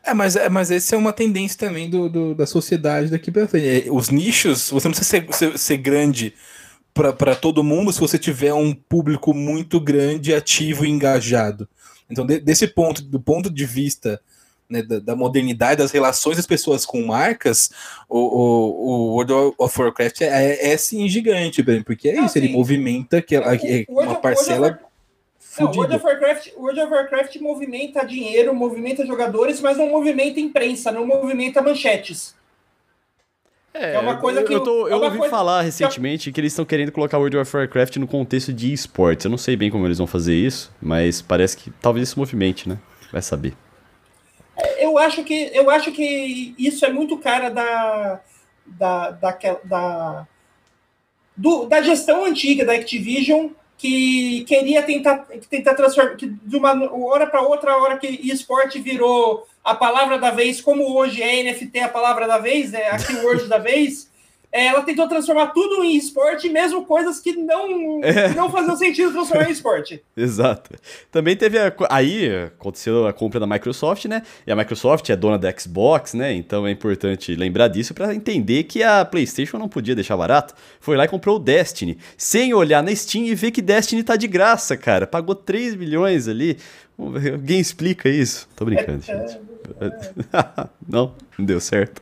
[0.03, 3.47] É, mas, é, mas essa é uma tendência também do, do da sociedade daqui para
[3.47, 3.87] frente.
[3.87, 6.33] É, os nichos, você não precisa ser, ser, ser grande
[6.93, 11.67] para todo mundo se você tiver um público muito grande, ativo e engajado.
[12.09, 14.19] Então, de, desse ponto, do ponto de vista
[14.69, 17.71] né, da, da, modernidade, das relações das pessoas com marcas,
[18.09, 22.49] o, o, o World of Warcraft é, é, é sim gigante, porque é isso, ele
[22.49, 24.79] movimenta que, é, uma parcela.
[25.59, 30.91] Não, World of, Warcraft, World of Warcraft movimenta dinheiro, movimenta jogadores, mas não movimenta imprensa,
[30.91, 32.35] não movimenta manchetes.
[33.73, 34.53] É, é uma coisa que.
[34.53, 35.29] Eu, tô, é eu ouvi coisa...
[35.29, 39.25] falar recentemente que eles estão querendo colocar World of Warcraft no contexto de esportes.
[39.25, 42.67] Eu não sei bem como eles vão fazer isso, mas parece que talvez isso movimente,
[42.67, 42.77] né?
[43.11, 43.53] Vai saber.
[44.55, 48.21] É, eu acho que, eu acho que isso é muito cara da.
[48.65, 50.27] da, da, da,
[51.35, 53.49] do, da gestão antiga da Activision
[53.81, 59.47] que queria tentar, tentar transformar, que de uma hora para outra, hora que esporte virou
[59.63, 63.47] a palavra da vez, como hoje é NFT a palavra da vez, é a keyword
[63.47, 64.07] da vez,
[64.51, 68.33] ela tentou transformar tudo em esporte, mesmo coisas que não, é.
[68.33, 70.03] não faziam sentido transformar em esporte.
[70.15, 70.71] Exato.
[71.09, 74.23] Também teve a, aí aconteceu a compra da Microsoft, né?
[74.45, 76.33] E a Microsoft é dona da Xbox, né?
[76.33, 80.53] Então é importante lembrar disso para entender que a PlayStation não podia deixar barato.
[80.81, 84.17] Foi lá e comprou o Destiny, sem olhar na Steam e ver que Destiny tá
[84.17, 85.07] de graça, cara.
[85.07, 86.57] Pagou 3 milhões ali.
[86.97, 88.47] Alguém explica isso?
[88.55, 89.39] Tô brincando, é, gente.
[89.79, 92.01] É, não, não deu certo.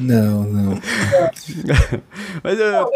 [0.00, 0.74] Não, não.
[2.42, 2.90] Mas eu...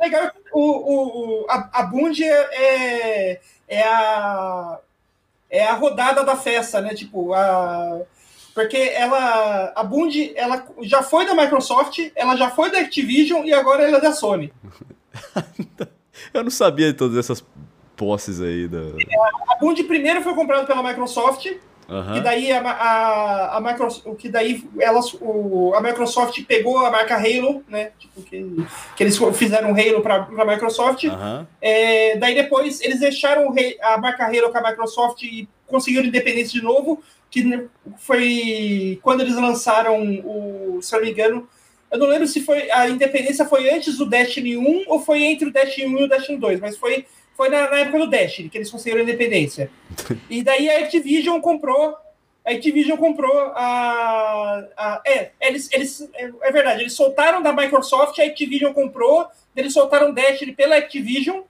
[0.00, 4.78] legal, o, o, a, a Bund é, é, a,
[5.50, 6.94] é a rodada da festa, né?
[6.94, 8.00] Tipo, a,
[8.56, 13.52] porque ela, a Bund, ela já foi da Microsoft, ela já foi da Activision e
[13.52, 14.50] agora ela é da Sony.
[16.32, 17.44] eu não sabia de todas essas
[17.94, 18.66] posses aí.
[18.66, 18.78] Da...
[19.50, 21.46] A Bund primeiro foi comprada pela Microsoft,
[21.88, 22.14] Uhum.
[22.14, 27.14] Que daí a, a, a Microsoft, que daí elas, o, a Microsoft pegou a marca
[27.14, 27.92] Halo, né?
[27.98, 31.04] Tipo, que, que eles fizeram Halo para a Microsoft.
[31.04, 31.46] Uhum.
[31.60, 36.64] É, daí depois eles deixaram a marca Halo com a Microsoft e conseguiram independência de
[36.64, 37.02] novo.
[37.30, 37.68] Que
[37.98, 41.48] foi quando eles lançaram o, se eu não me engano,
[41.90, 45.48] eu não lembro se foi a independência foi antes do Destiny 1 ou foi entre
[45.48, 47.04] o Destiny 1 e o Destiny 2, mas foi
[47.36, 49.70] foi na, na época do Destiny, que eles conseguiram a independência.
[50.30, 51.94] e daí a Activision comprou.
[52.44, 54.64] A Activision comprou a.
[54.76, 59.72] a é, eles, eles, é, é verdade, eles soltaram da Microsoft, a Activision comprou, eles
[59.72, 61.42] soltaram Destiny pela Activision,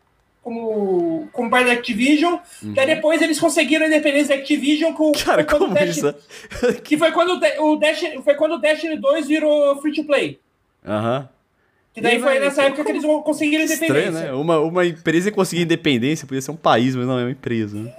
[0.42, 2.38] como, como parte da Activision.
[2.62, 2.72] Uhum.
[2.72, 6.14] Daí depois eles conseguiram a independência da Activision com, Cara, como Dash, isso?
[6.82, 10.40] que foi quando o Dash, foi quando o Destiny 2 virou free to play.
[10.84, 11.18] Aham.
[11.18, 11.35] Uhum.
[11.96, 14.06] E daí e foi nessa época que eles conseguiram independência.
[14.06, 14.32] Estranho, né?
[14.32, 17.78] Uma, uma empresa conseguir independência podia ser um país, mas não é uma empresa.
[17.78, 17.92] Né?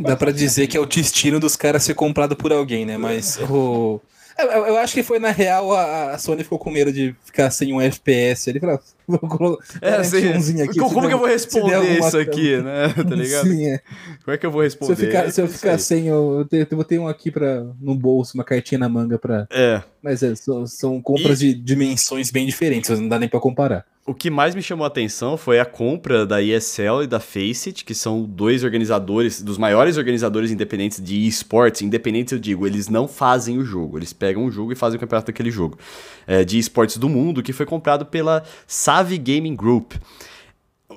[0.00, 2.98] Dá pra dizer que é o destino dos caras ser comprado por alguém, né?
[2.98, 4.00] Mas o.
[4.38, 7.50] Eu, eu, acho que foi, na real, a, a, Sony ficou com medo de ficar
[7.50, 8.48] sem um FPS.
[8.48, 12.94] Ele falou, vou é, assim, aqui, como, como que eu vou responder isso aqui, né?
[12.94, 13.48] Tá ligado?
[13.48, 13.80] Sim, é.
[14.24, 14.94] Como é que eu vou responder?
[14.94, 17.96] Se eu ficar, se eu ficar sem, eu, eu vou ter um aqui pra, no
[17.96, 19.48] bolso, uma cartinha na manga pra...
[19.50, 19.82] É.
[20.02, 21.52] Mas é, são, são compras e...
[21.52, 23.84] de dimensões bem diferentes, não dá nem pra comparar.
[24.08, 27.84] O que mais me chamou a atenção foi a compra da ESL e da Faceit,
[27.84, 31.82] que são dois organizadores, dos maiores organizadores independentes de esportes.
[31.82, 35.00] Independentes, eu digo, eles não fazem o jogo, eles pegam o jogo e fazem o
[35.00, 35.78] campeonato daquele jogo.
[36.26, 39.92] É, de esportes do mundo, que foi comprado pela Save Gaming Group.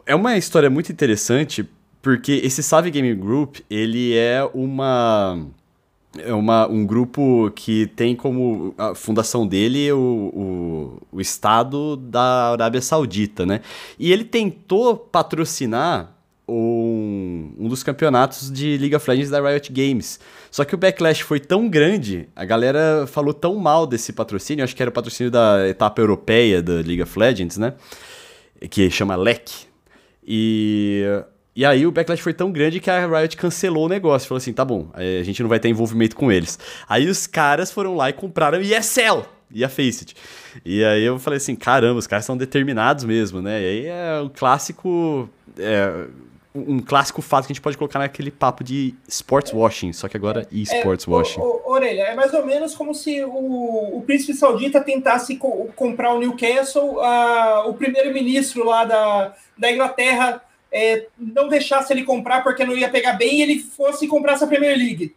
[0.06, 1.68] É uma história muito interessante,
[2.02, 5.48] porque esse Save Gaming Group, ele é uma
[6.18, 12.52] é uma, um grupo que tem como a fundação dele o, o, o, Estado da
[12.52, 13.62] Arábia Saudita, né?
[13.98, 16.14] E ele tentou patrocinar
[16.48, 20.20] um, um dos campeonatos de League of Legends da Riot Games.
[20.50, 24.76] Só que o backlash foi tão grande, a galera falou tão mal desse patrocínio, acho
[24.76, 27.74] que era o patrocínio da etapa europeia da League of Legends, né?
[28.70, 29.50] Que chama LEC.
[30.28, 31.04] E
[31.56, 34.28] e aí o backlash foi tão grande que a Riot cancelou o negócio.
[34.28, 36.58] Falou assim, tá bom, a gente não vai ter envolvimento com eles.
[36.88, 40.16] Aí os caras foram lá e compraram a ESL e a Faceit.
[40.66, 43.62] E aí eu falei assim, caramba, os caras são determinados mesmo, né?
[43.62, 45.30] E aí é um clássico...
[45.58, 46.06] É,
[46.54, 50.18] um clássico fato que a gente pode colocar naquele papo de sports washing, só que
[50.18, 51.40] agora é, e-sports é, washing.
[51.40, 55.70] O, o, Orelha, é mais ou menos como se o, o príncipe saudita tentasse co
[55.76, 62.42] comprar o Newcastle, uh, o primeiro-ministro lá da, da Inglaterra é, não deixasse ele comprar
[62.42, 65.14] porque não ia pegar bem e ele fosse comprar essa Premier League.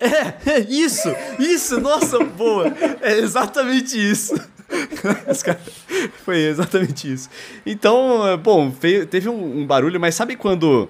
[0.00, 1.08] É, é isso,
[1.38, 2.66] isso, nossa, boa.
[3.00, 4.34] É exatamente isso.
[6.24, 7.28] Foi exatamente isso.
[7.64, 8.70] Então, é, bom,
[9.10, 10.88] teve um, barulho, mas sabe quando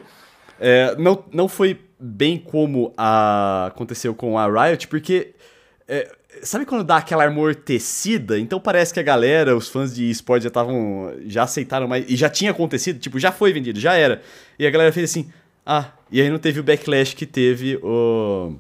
[0.61, 4.89] é, não, não foi bem como a, aconteceu com a Riot?
[4.89, 5.33] Porque
[5.87, 6.11] é,
[6.43, 8.39] Sabe quando dá aquela amortecida?
[8.39, 11.13] Então parece que a galera, os fãs de esporte já estavam.
[11.27, 12.05] já aceitaram mais.
[12.09, 14.23] E já tinha acontecido, tipo, já foi vendido, já era.
[14.59, 15.31] E a galera fez assim.
[15.65, 18.55] Ah, e aí não teve o backlash que teve o,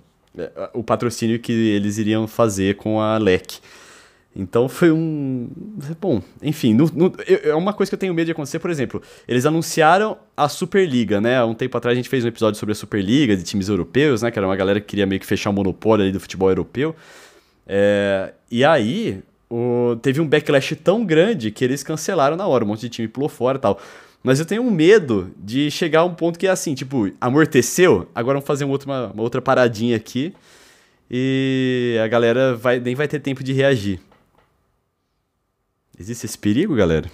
[0.74, 3.60] o patrocínio que eles iriam fazer com a LEC.
[4.38, 5.48] Então foi um.
[6.00, 7.12] Bom, enfim, no, no,
[7.42, 11.20] é uma coisa que eu tenho medo de acontecer, por exemplo, eles anunciaram a Superliga,
[11.20, 11.42] né?
[11.42, 14.30] Um tempo atrás a gente fez um episódio sobre a Superliga de times europeus, né?
[14.30, 16.94] Que era uma galera que queria meio que fechar o monopólio ali do futebol europeu.
[17.68, 22.68] É, e aí, o, teve um backlash tão grande que eles cancelaram na hora, um
[22.68, 23.78] monte de time pulou fora e tal.
[24.22, 28.09] Mas eu tenho um medo de chegar a um ponto que é assim, tipo, amorteceu,
[28.14, 30.35] agora vamos fazer uma outra, uma, uma outra paradinha aqui
[31.11, 34.00] e a galera vai, nem vai ter tempo de reagir.
[35.98, 37.11] Existe esse perigo, galera?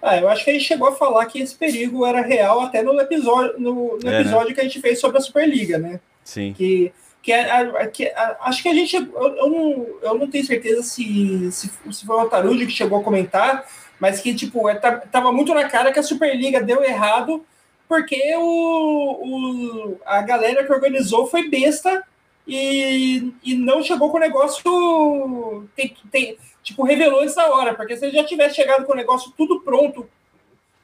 [0.00, 2.82] Ah, eu acho que a gente chegou a falar que esse perigo era real até
[2.82, 4.54] no episódio, no, no episódio é, né?
[4.54, 6.00] que a gente fez sobre a Superliga, né?
[6.24, 6.52] Sim.
[6.56, 8.96] Que que, é, que é, acho que a gente.
[8.96, 13.00] Eu, eu, não, eu não tenho certeza se, se, se foi o Altarude que chegou
[13.00, 13.66] a comentar,
[13.98, 17.44] mas que, tipo, é, tava muito na cara que a Superliga deu errado,
[17.88, 22.04] porque o, o, a galera que organizou foi besta
[22.46, 25.68] e, e não chegou com o negócio.
[25.74, 29.32] Tem, tem, tipo, revelou da hora, porque se ele já tivesse chegado com o negócio
[29.36, 30.08] tudo pronto,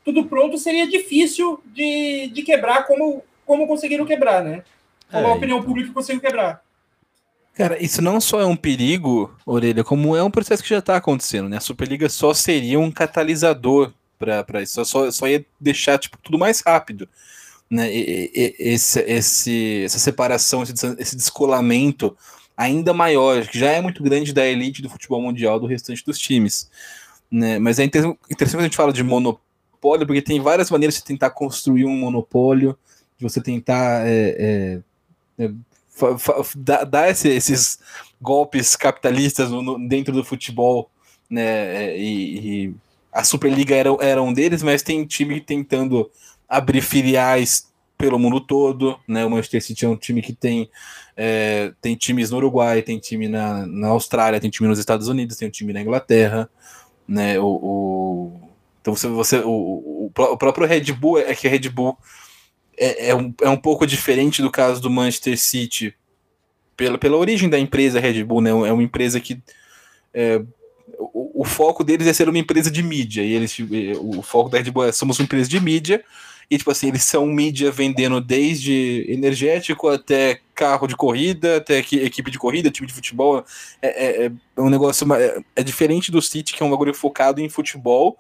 [0.05, 4.63] tudo pronto, seria difícil de, de quebrar como, como conseguiram quebrar, né?
[5.11, 5.31] Como é.
[5.31, 6.63] a opinião pública conseguiu quebrar.
[7.55, 10.97] Cara, isso não só é um perigo, Orelha, como é um processo que já está
[10.97, 11.59] acontecendo, né?
[11.59, 16.61] A Superliga só seria um catalisador para isso, só, só ia deixar tipo, tudo mais
[16.61, 17.09] rápido.
[17.71, 17.93] Né?
[17.95, 22.17] E, e, esse, esse, essa separação, esse, esse descolamento
[22.57, 26.19] ainda maior, que já é muito grande da elite do futebol mundial do restante dos
[26.19, 26.71] times.
[27.31, 27.59] Né?
[27.59, 31.31] Mas é interessante quando a gente fala de monopólio, porque tem várias maneiras de tentar
[31.31, 32.77] construir um monopólio,
[33.19, 34.81] de você tentar é, é,
[35.39, 35.51] é,
[37.11, 37.79] esse, esses
[38.21, 39.51] golpes capitalistas
[39.89, 40.91] dentro do futebol,
[41.29, 41.43] né?
[41.43, 42.75] É, e, e,
[43.13, 46.11] a Superliga era, era um deles, mas tem time tentando
[46.49, 49.25] abrir filiais pelo mundo todo, né?
[49.25, 50.69] O Manchester City é um time que tem
[51.17, 55.37] é, tem times no Uruguai, tem time na, na Austrália, tem time nos Estados Unidos,
[55.37, 56.51] tem um time na Inglaterra,
[57.07, 57.39] né?
[57.39, 58.41] O, o
[58.81, 61.97] então você, você o, o, o próprio Red Bull é que a Red Bull
[62.79, 65.95] é, é, um, é um pouco diferente do caso do Manchester City,
[66.77, 68.51] pela, pela origem da empresa Red Bull, né?
[68.51, 69.41] É uma empresa que.
[70.13, 70.41] É,
[70.99, 73.23] o, o, foco deles é ser uma empresa de mídia.
[73.23, 73.57] E eles,
[74.01, 76.05] o foco da Red Bull é somos uma empresa de mídia.
[76.51, 82.31] E, tipo assim, eles são mídia vendendo desde energético até carro de corrida, até equipe
[82.31, 83.45] de corrida, time de futebol.
[83.81, 85.11] É, é, é um negócio.
[85.15, 88.19] É, é, diferente do City, que é um bagulho focado em futebol.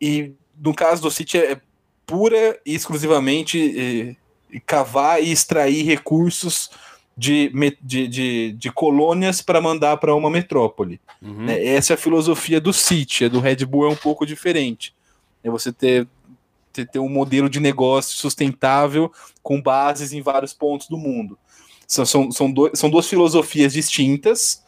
[0.00, 1.60] E no caso do City é
[2.06, 4.16] pura e exclusivamente
[4.52, 6.70] é, cavar e extrair recursos
[7.16, 11.00] de, de, de, de colônias para mandar para uma metrópole.
[11.20, 11.48] Uhum.
[11.48, 14.94] É, essa é a filosofia do City, a do Red Bull é um pouco diferente.
[15.44, 16.06] É você ter,
[16.72, 21.38] ter, ter um modelo de negócio sustentável com bases em vários pontos do mundo.
[21.86, 24.62] São, são, são, dois, são duas filosofias distintas.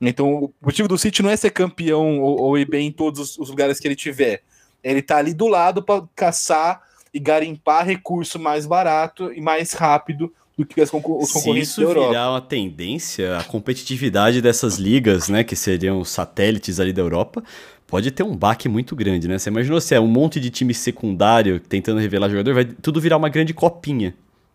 [0.00, 3.38] Então, o motivo do City não é ser campeão ou, ou ir bem em todos
[3.38, 4.42] os lugares que ele tiver.
[4.82, 10.32] Ele tá ali do lado para caçar e garimpar recurso mais barato e mais rápido
[10.56, 15.28] do que as concor os concorrentes Se isso virar uma tendência, a competitividade dessas ligas,
[15.28, 17.42] né, que seriam satélites ali da Europa,
[17.86, 19.38] pode ter um baque muito grande, né?
[19.38, 23.16] Você imaginou se é um monte de time secundário tentando revelar jogador, vai tudo virar
[23.16, 24.14] uma grande copinha,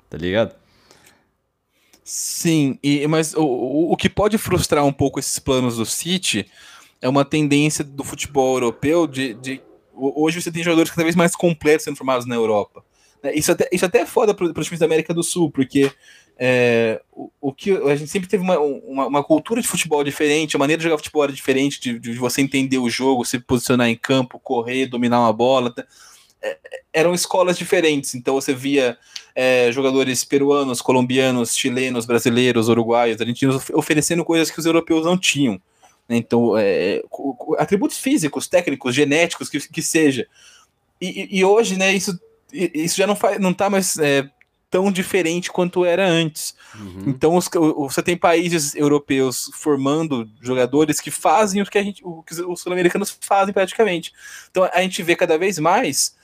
[0.10, 0.56] tá ligado?
[2.04, 6.48] Sim, e, mas o, o que pode frustrar um pouco esses planos do City
[7.02, 9.62] é uma tendência do futebol europeu de, de
[9.98, 12.84] hoje você tem jogadores cada vez mais completos sendo formados na Europa.
[13.24, 15.92] Né, isso até, isso até é foda para os times da América do Sul, porque
[16.40, 20.56] é, o, o, que a gente sempre teve uma, uma, uma, cultura de futebol diferente,
[20.56, 23.88] a maneira de jogar futebol era diferente, de, de você entender o jogo, se posicionar
[23.88, 25.74] em campo, correr, dominar uma bola.
[26.40, 26.58] É,
[26.94, 28.98] eram escolas diferentes, então você via
[29.34, 35.60] é, jogadores peruanos, colombianos, chilenos, brasileiros, uruguaios, argentinos oferecendo coisas que os europeus não tinham.
[36.08, 36.18] Né?
[36.18, 37.02] Então, é,
[37.58, 40.28] atributos físicos, técnicos, genéticos, que, que seja.
[41.00, 42.20] E, e, hoje, né, isso
[42.52, 44.30] isso já não faz, não tá mais é,
[44.70, 46.56] tão diferente quanto era antes.
[46.76, 47.04] Uhum.
[47.08, 52.24] Então os, você tem países europeus formando jogadores que fazem o que a gente, o
[52.24, 54.14] que os sul-americanos fazem praticamente.
[54.50, 56.16] Então a gente vê cada vez mais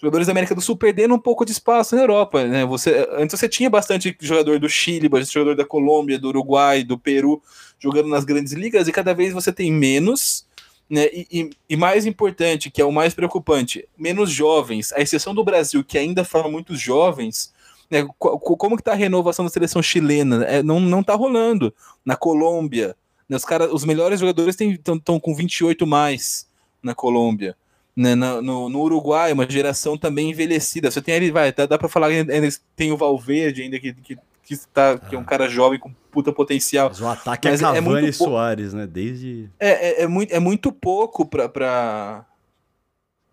[0.00, 2.64] jogadores da América do Sul perdendo um pouco de espaço na Europa, né?
[2.66, 6.96] Você antes você tinha bastante jogador do Chile, bastante jogador da Colômbia, do Uruguai, do
[6.96, 7.42] Peru
[7.78, 10.46] jogando nas grandes ligas e cada vez você tem menos
[10.88, 11.06] né?
[11.12, 15.84] E, e, mais importante, que é o mais preocupante, menos jovens, a exceção do Brasil,
[15.84, 17.52] que ainda forma muitos jovens,
[17.90, 18.06] né?
[18.18, 20.44] como que tá a renovação da seleção chilena?
[20.44, 21.74] É, não, não tá rolando.
[22.04, 22.96] Na Colômbia,
[23.28, 23.36] né?
[23.36, 26.46] os, cara, os melhores jogadores estão com 28 mais
[26.82, 27.54] na Colômbia.
[27.94, 30.88] Né, no, no, Uruguai, uma geração também envelhecida.
[30.88, 34.16] Você tem ali, vai, dá, dá para falar que tem o Valverde ainda que, que,
[34.48, 34.98] que, tá, ah.
[34.98, 35.24] que é um ah.
[35.24, 36.88] cara jovem com puta potencial.
[36.88, 38.86] Mas o ataque Mas é Cavani é e Soares, né?
[38.86, 39.50] Desde.
[39.60, 42.24] É, é, é, muito, é muito pouco para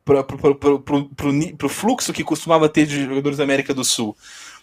[0.06, 4.16] para o fluxo que costumava ter de jogadores da América do Sul.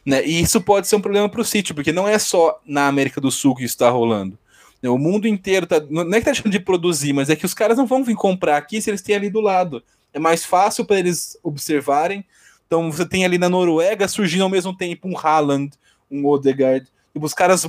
[0.06, 0.24] Né?
[0.24, 3.20] E isso pode ser um problema para o City, porque não é só na América
[3.20, 4.38] do Sul que isso está rolando.
[4.84, 5.80] O mundo inteiro tá.
[5.90, 8.14] Não é que tá deixando de produzir, mas é que os caras não vão vir
[8.14, 9.82] comprar aqui se eles têm ali do lado.
[10.12, 12.24] É mais fácil para eles observarem.
[12.66, 15.72] Então você tem ali na Noruega surgindo ao mesmo tempo um Haaland,
[16.12, 17.66] um Odegaard, e os caras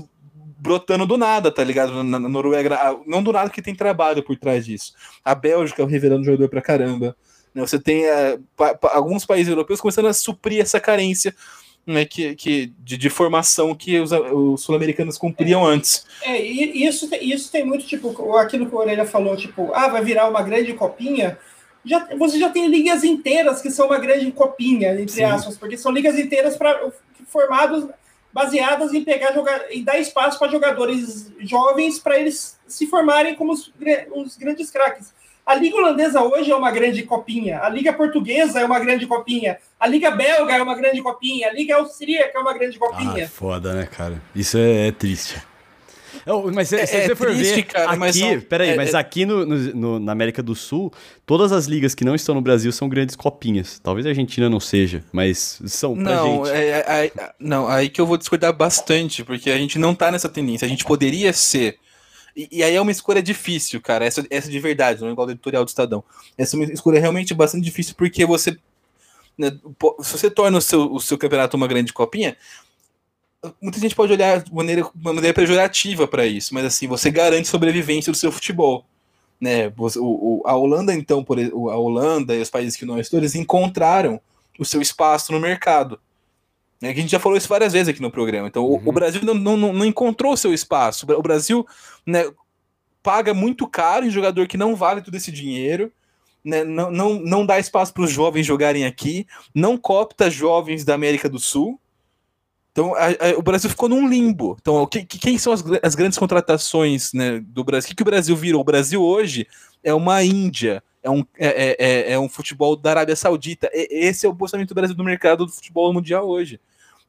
[0.63, 2.03] brotando do nada, tá ligado?
[2.03, 4.93] Na, Noruega, não do nada que tem trabalho por trás disso.
[5.23, 7.15] A Bélgica revelando jogador pra caramba.
[7.53, 7.61] Né?
[7.61, 11.35] Você tem é, pa, pa, alguns países europeus começando a suprir essa carência
[11.85, 16.05] né, que, que, de, de formação que os, os sul-americanos cumpriam é, antes.
[16.23, 20.01] É, e isso, isso tem muito, tipo, aquilo que o Orelha falou, tipo, ah, vai
[20.01, 21.37] virar uma grande copinha.
[21.83, 25.23] Já, você já tem ligas inteiras que são uma grande copinha, entre Sim.
[25.23, 26.89] aspas, porque são ligas inteiras para
[27.27, 27.85] formados
[28.33, 29.33] baseadas em pegar
[29.71, 33.71] e dar espaço para jogadores jovens para eles se formarem como os,
[34.15, 35.13] os, grandes craques.
[35.45, 39.59] A liga holandesa hoje é uma grande copinha, a liga portuguesa é uma grande copinha,
[39.79, 43.25] a liga belga é uma grande copinha, a liga austríaca é uma grande copinha.
[43.25, 44.21] Ah, foda, né, cara?
[44.33, 45.41] Isso é, é triste.
[46.53, 48.75] Mas se, é, se você é for triste, ver, cara, aqui, mas são, peraí, é,
[48.75, 50.91] mas é aqui no, no, na América do Sul,
[51.25, 53.79] todas as ligas que não estão no Brasil são grandes copinhas.
[53.79, 56.55] Talvez a Argentina não seja, mas são pra não, gente.
[56.55, 60.29] É, é, não, aí que eu vou discordar bastante, porque a gente não tá nessa
[60.29, 60.65] tendência.
[60.65, 61.77] A gente poderia ser.
[62.35, 64.05] E, e aí é uma escolha difícil, cara.
[64.05, 66.03] Essa, essa de verdade, não é igual do editorial do Estadão.
[66.37, 68.57] Essa é uma escolha realmente bastante difícil, porque você.
[69.37, 69.51] Né,
[70.01, 72.37] se você torna o seu, o seu campeonato uma grande copinha,
[73.61, 77.47] muita gente pode olhar de maneira, uma maneira pejorativa para isso, mas assim, você garante
[77.47, 78.85] sobrevivência do seu futebol.
[79.39, 79.67] Né?
[79.77, 83.35] O, o, a Holanda, então, por, a Holanda e os países que não estão, eles
[83.35, 84.21] encontraram
[84.57, 85.99] o seu espaço no mercado.
[86.81, 86.91] Né?
[86.91, 88.47] A gente já falou isso várias vezes aqui no programa.
[88.47, 88.71] Então, uhum.
[88.71, 88.93] o, o, uhum.
[88.93, 91.05] Brasil não, não, não encontrou o seu espaço.
[91.11, 91.65] O Brasil
[92.05, 92.23] né,
[93.01, 95.91] paga muito caro em jogador que não vale todo esse dinheiro.
[96.43, 99.25] Né, não, não, não dá espaço para os jovens jogarem aqui,
[99.55, 101.79] não copta jovens da América do Sul,
[102.73, 104.57] Então a, a, o Brasil ficou num limbo.
[104.59, 107.85] Então, que, que, quem são as, as, grandes contratações né, do Brasil?
[107.85, 108.61] O que, que o Brasil virou?
[108.61, 109.47] O Brasil hoje
[109.83, 113.69] é uma Índia, é um, é, é, é, é um futebol da Arábia Saudita.
[113.71, 116.59] esse é o posicionamento do Brasil no mercado do futebol mundial hoje.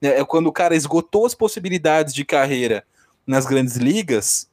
[0.02, 2.84] É, é quando o cara esgotou as possibilidades de carreira
[3.26, 4.50] nas grandes ligas,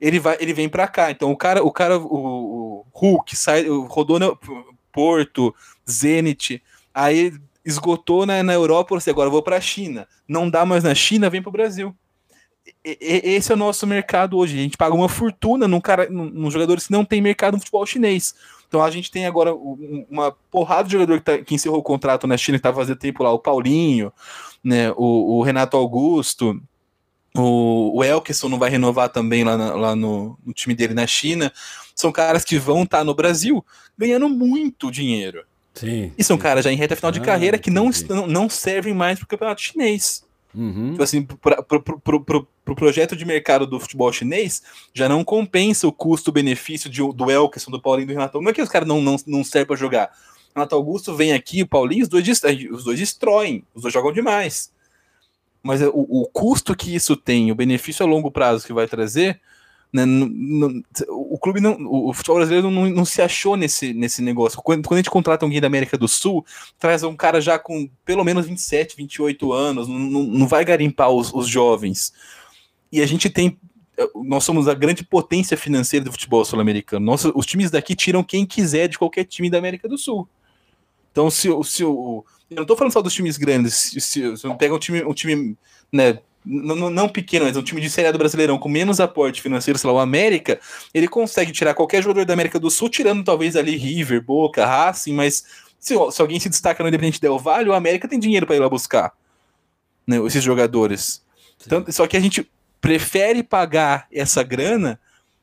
[0.00, 1.10] ele vai, ele vem para cá.
[1.10, 4.38] Então o cara, o cara, o, o Hulk sai, rodou no
[4.90, 5.54] Porto,
[5.88, 6.62] Zenit,
[6.94, 7.34] aí
[7.68, 10.08] esgotou na, na Europa, você agora vou para a China.
[10.26, 11.94] Não dá mais na China, vem para o Brasil.
[12.84, 14.58] E, esse é o nosso mercado hoje.
[14.58, 17.84] A gente paga uma fortuna num cara, num, jogadores que não tem mercado no futebol
[17.84, 18.34] chinês.
[18.66, 22.26] Então a gente tem agora uma porrada de jogador que, tá, que encerrou o contrato
[22.26, 24.12] na China, que tá fazendo tempo lá, o Paulinho,
[24.62, 26.60] né, o, o Renato Augusto,
[27.34, 31.06] o, o Elkerson não vai renovar também lá, na, lá no, no, time dele na
[31.06, 31.52] China.
[31.94, 33.64] São caras que vão estar tá no Brasil
[33.96, 35.44] ganhando muito dinheiro.
[35.78, 36.42] Sim, e são sim.
[36.42, 39.24] caras já em reta final de ah, carreira que não, não, não servem mais para
[39.24, 40.24] o campeonato chinês.
[40.54, 40.90] Uhum.
[40.92, 44.62] Tipo assim, para pro, pro, pro, pro, projeto de mercado do futebol chinês,
[44.92, 48.40] já não compensa o custo-benefício do Elkerson, do Paulinho e do Renato.
[48.40, 50.10] Não é que os caras não, não, não servem para jogar.
[50.54, 52.26] Renato Augusto vem aqui, o Paulinho, os dois,
[52.72, 54.72] os dois destroem, os dois jogam demais.
[55.62, 59.40] Mas o, o custo que isso tem, o benefício a longo prazo que vai trazer,
[59.92, 60.04] né,
[61.08, 64.60] o clube não, o futebol brasileiro não, não, se achou nesse, nesse negócio.
[64.62, 66.44] Quando, quando a gente contrata alguém da América do Sul,
[66.78, 71.32] traz um cara já com pelo menos 27, 28 anos, não, não vai garimpar os,
[71.32, 72.12] os jovens.
[72.92, 73.58] E a gente tem
[74.14, 77.12] nós somos a grande potência financeira do futebol sul-americano.
[77.34, 80.28] Os times daqui tiram quem quiser de qualquer time da América do Sul.
[81.10, 82.24] Então, se, se o.
[82.48, 83.74] Eu não estou falando só dos times grandes.
[83.74, 85.56] Se, se, se pega um time, um time
[85.92, 89.42] né, não, não pequeno, mas um time de Série A do Brasileirão com menos aporte
[89.42, 90.60] financeiro, sei lá, o América,
[90.94, 95.12] ele consegue tirar qualquer jogador da América do Sul, tirando talvez ali River, Boca, Racing,
[95.12, 95.44] mas
[95.78, 98.60] se, se alguém se destaca no Independente Del Valle, o América tem dinheiro para ir
[98.60, 99.12] lá buscar
[100.06, 101.22] né, esses jogadores.
[101.64, 104.98] Então, só que a gente prefere pagar essa grana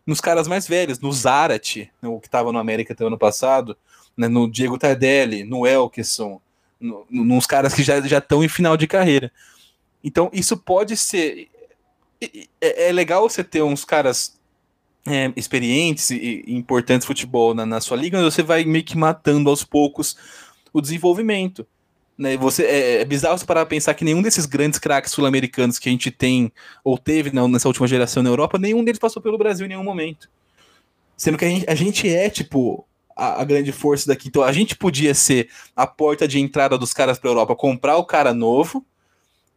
[0.06, 3.18] nos caras mais velhos, no Zarate, né, o que estava no América até o ano
[3.18, 3.78] passado,
[4.16, 6.41] né, no Diego Tardelli, no Elkeson,
[6.80, 9.32] no, nos caras que já estão em final de carreira.
[10.06, 11.49] Então, isso pode ser.
[12.62, 14.39] É, é legal você ter uns caras
[15.08, 19.49] é, experientes e, importantes futebol na, na, sua liga, mas você vai meio que matando
[19.49, 20.16] aos poucos
[20.72, 21.66] o desenvolvimento.
[22.16, 22.38] Né?
[22.38, 25.91] Você, é, é bizarro você parar pensar que nenhum desses grandes craques sul-americanos que a
[25.91, 26.51] gente tem
[26.84, 29.84] ou teve não, nessa última geração na Europa, nenhum deles passou pelo Brasil em nenhum
[29.84, 30.30] momento.
[31.18, 32.86] Sendo que a gente, a gente é, tipo,
[33.16, 34.28] a, a, grande força daqui.
[34.28, 37.97] Então a gente podia ser a porta de entrada dos caras para a Europa, comprar
[37.97, 38.86] o cara novo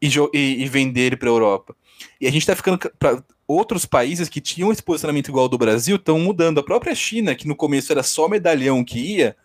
[0.00, 1.76] e, e, e vender ele para a Europa.
[2.20, 5.56] E a gente está ficando para outros países que tinham esse posicionamento igual ao do
[5.56, 6.58] Brasil, estão mudando.
[6.58, 9.36] A própria China, que no começo era só medalhão que ia,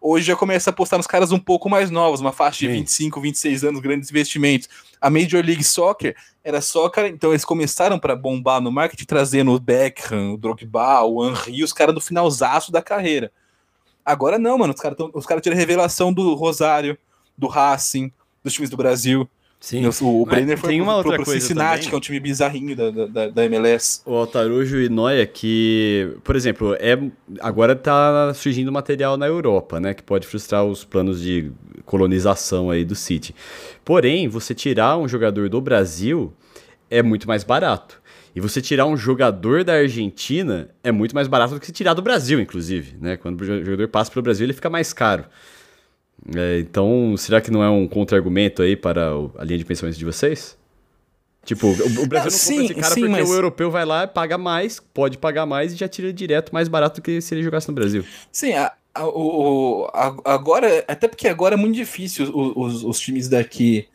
[0.00, 3.20] hoje já começa a apostar nos caras um pouco mais novos, uma faixa de 25,
[3.20, 4.68] 26 anos, grandes investimentos.
[5.00, 9.52] A Major League Soccer era só, cara, então eles começaram para bombar no marketing trazendo
[9.52, 13.30] o Beckham, o Drogba, o Henry, os caras do finalzaço da carreira.
[14.04, 16.96] Agora não, mano, os caras cara tiram a revelação do Rosário,
[17.36, 18.10] do Racing,
[18.42, 19.28] dos times do Brasil.
[19.60, 19.84] Sim.
[19.86, 21.88] O, o Brenner foi tem uma pro, outra pro coisa Cincinnati, também.
[21.88, 24.00] que é um time bizarrinho da, da, da MLS.
[24.06, 26.96] O Altarujo e Noia, que, por exemplo, é
[27.40, 29.94] agora tá surgindo material na Europa, né?
[29.94, 31.50] Que pode frustrar os planos de
[31.84, 33.34] colonização aí do City.
[33.84, 36.32] Porém, você tirar um jogador do Brasil
[36.88, 38.00] é muito mais barato.
[38.36, 41.94] E você tirar um jogador da Argentina é muito mais barato do que se tirar
[41.94, 42.96] do Brasil, inclusive.
[43.00, 43.16] Né?
[43.16, 45.24] Quando o jogador passa pelo Brasil, ele fica mais caro.
[46.34, 49.08] É, então, será que não é um contra-argumento aí para
[49.38, 50.58] a linha de pensamento de vocês?
[51.44, 53.30] Tipo, o, Brasil não, não sim, compra esse cara sim, porque mas...
[53.30, 57.00] o europeu vai lá, paga mais, pode pagar mais e já tira direto mais barato
[57.00, 58.04] do que se ele jogasse no Brasil.
[58.30, 63.00] Sim, a, a, o, a, agora, até porque agora é muito difícil os, os, os
[63.00, 63.88] times daqui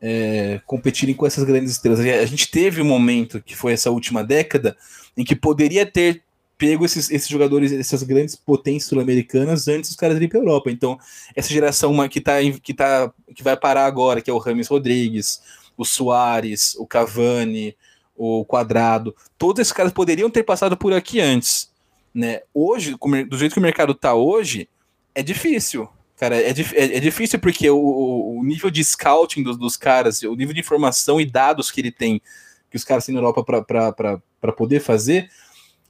[0.00, 2.00] é, competirem com essas grandes estrelas.
[2.00, 4.74] A gente teve um momento, que foi essa última década,
[5.14, 6.22] em que poderia ter
[6.56, 10.70] pego esses, esses jogadores, essas grandes potências sul-americanas antes dos caras irem para Europa.
[10.70, 10.98] Então,
[11.34, 15.42] essa geração que, tá, que, tá, que vai parar agora, que é o Rames Rodrigues,
[15.76, 17.76] o Soares, o Cavani,
[18.16, 21.72] o Quadrado, todos esses caras poderiam ter passado por aqui antes.
[22.14, 22.42] Né?
[22.52, 22.96] Hoje,
[23.28, 24.68] do jeito que o mercado está hoje,
[25.14, 25.88] é difícil.
[26.16, 30.34] Cara, é, é, é difícil porque o, o, nível de scouting dos, dos caras, o
[30.36, 32.22] nível de informação e dados que ele tem,
[32.70, 35.28] que os caras têm na Europa para poder fazer,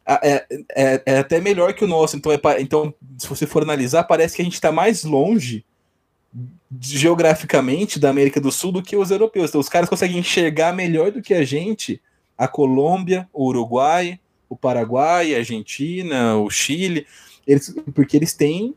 [0.07, 2.17] é, é, é, até melhor que o nosso.
[2.17, 5.65] Então, é, então, se você for analisar, parece que a gente está mais longe
[6.81, 9.49] geograficamente da América do Sul do que os europeus.
[9.49, 12.01] Então, os caras conseguem enxergar melhor do que a gente
[12.37, 17.07] a Colômbia, o Uruguai, o Paraguai, a Argentina, o Chile,
[17.47, 18.75] eles, porque eles têm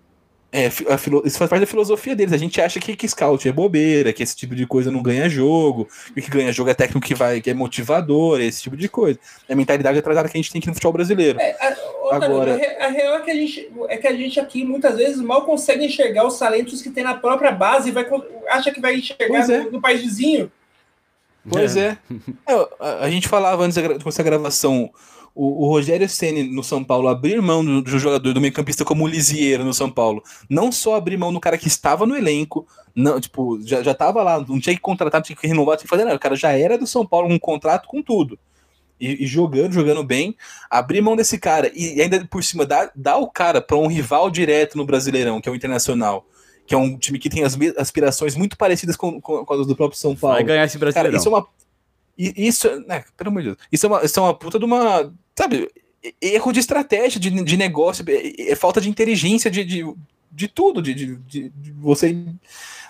[0.50, 2.34] É, filo, isso faz parte da filosofia deles.
[2.34, 5.28] A gente acha que, que scout é bobeira, que esse tipo de coisa não ganha
[5.28, 8.78] jogo, que o que ganha jogo é técnico que vai, que é motivador, esse tipo
[8.78, 9.20] de coisa.
[9.48, 11.40] É a mentalidade atrasada que a gente tem aqui no futebol brasileiro.
[11.40, 14.96] É, a, Agora, a, real é que a, gente, é que a gente aqui muitas
[14.96, 18.08] vezes mal consegue enxergar os talentos que tem na própria base e vai,
[18.50, 19.64] acha que vai enxergar é.
[19.64, 20.50] no, no, país vizinho.
[21.50, 21.98] Pois é.
[22.48, 22.54] é.
[22.80, 24.90] a, a, gente falava antes de começar a gravação
[25.38, 29.04] o, o Rogério Ceni no São Paulo abrir mão do, do jogador, do meio-campista como
[29.06, 32.68] o Lisieiro no São Paulo, não só abrir mão do cara que estava no elenco,
[32.96, 35.78] não, tipo, já, já tava lá, não tinha que contratar, não tinha que renovar, não
[35.78, 36.16] tinha que fazer nada.
[36.16, 38.40] O cara já era do São Paulo, um contrato com tudo.
[39.00, 40.36] E, e, jogando, jogando bem,
[40.68, 43.86] abrir mão desse cara e, e ainda por cima dar, dar o cara para um
[43.86, 46.26] rival direto no Brasileirão, que é o Internacional,
[46.66, 49.76] que é um time que tem as aspirações muito parecidas com, com, com as do
[49.76, 50.38] próprio São Paulo.
[50.38, 51.12] Vai ganhar esse Brasileirão.
[51.12, 51.48] Cara, isso é uma.
[52.18, 53.58] Isso, né, pelo amor de Deus.
[53.72, 55.70] Isso é uma, isso é uma puta de uma sabe,
[56.20, 59.86] erro de estratégia, de, de negócio, é, é falta de inteligência de, de,
[60.32, 62.18] de tudo, de, de, de, você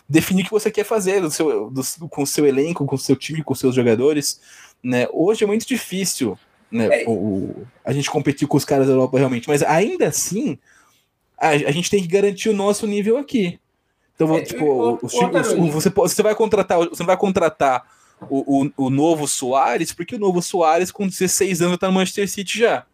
[0.07, 2.99] definir o que você quer fazer do seu, do, com o seu elenco, com o
[2.99, 4.39] seu time, com os seus jogadores.
[4.81, 5.07] Né?
[5.11, 6.39] Hoje é muito difícil
[6.71, 7.05] né, é.
[7.05, 10.57] o, a gente competir com os caras da Europa realmente, mas ainda assim
[11.37, 13.59] a, a gente tem que garantir o nosso nível aqui.
[14.15, 17.96] Então, é, tipo, o, o, você, você vai contratar, você vai contratar
[18.29, 22.29] o, o, o novo Soares, porque o novo Soares com 16 anos tá no Manchester
[22.29, 22.85] City já.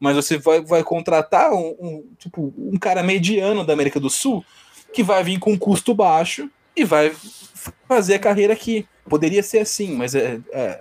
[0.00, 4.44] Mas você vai, vai contratar um, um, tipo, um cara mediano da América do Sul
[4.92, 7.12] que vai vir com um custo baixo e vai
[7.88, 8.86] fazer a carreira aqui.
[9.08, 10.80] Poderia ser assim, mas é, é,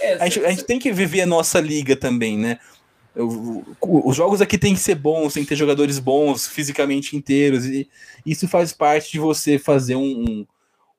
[0.00, 2.58] é a, gente, a gente tem que viver a nossa liga também, né?
[3.80, 7.88] Os jogos aqui tem que ser bons, tem que ter jogadores bons, fisicamente inteiros, e
[8.24, 10.46] isso faz parte de você fazer um,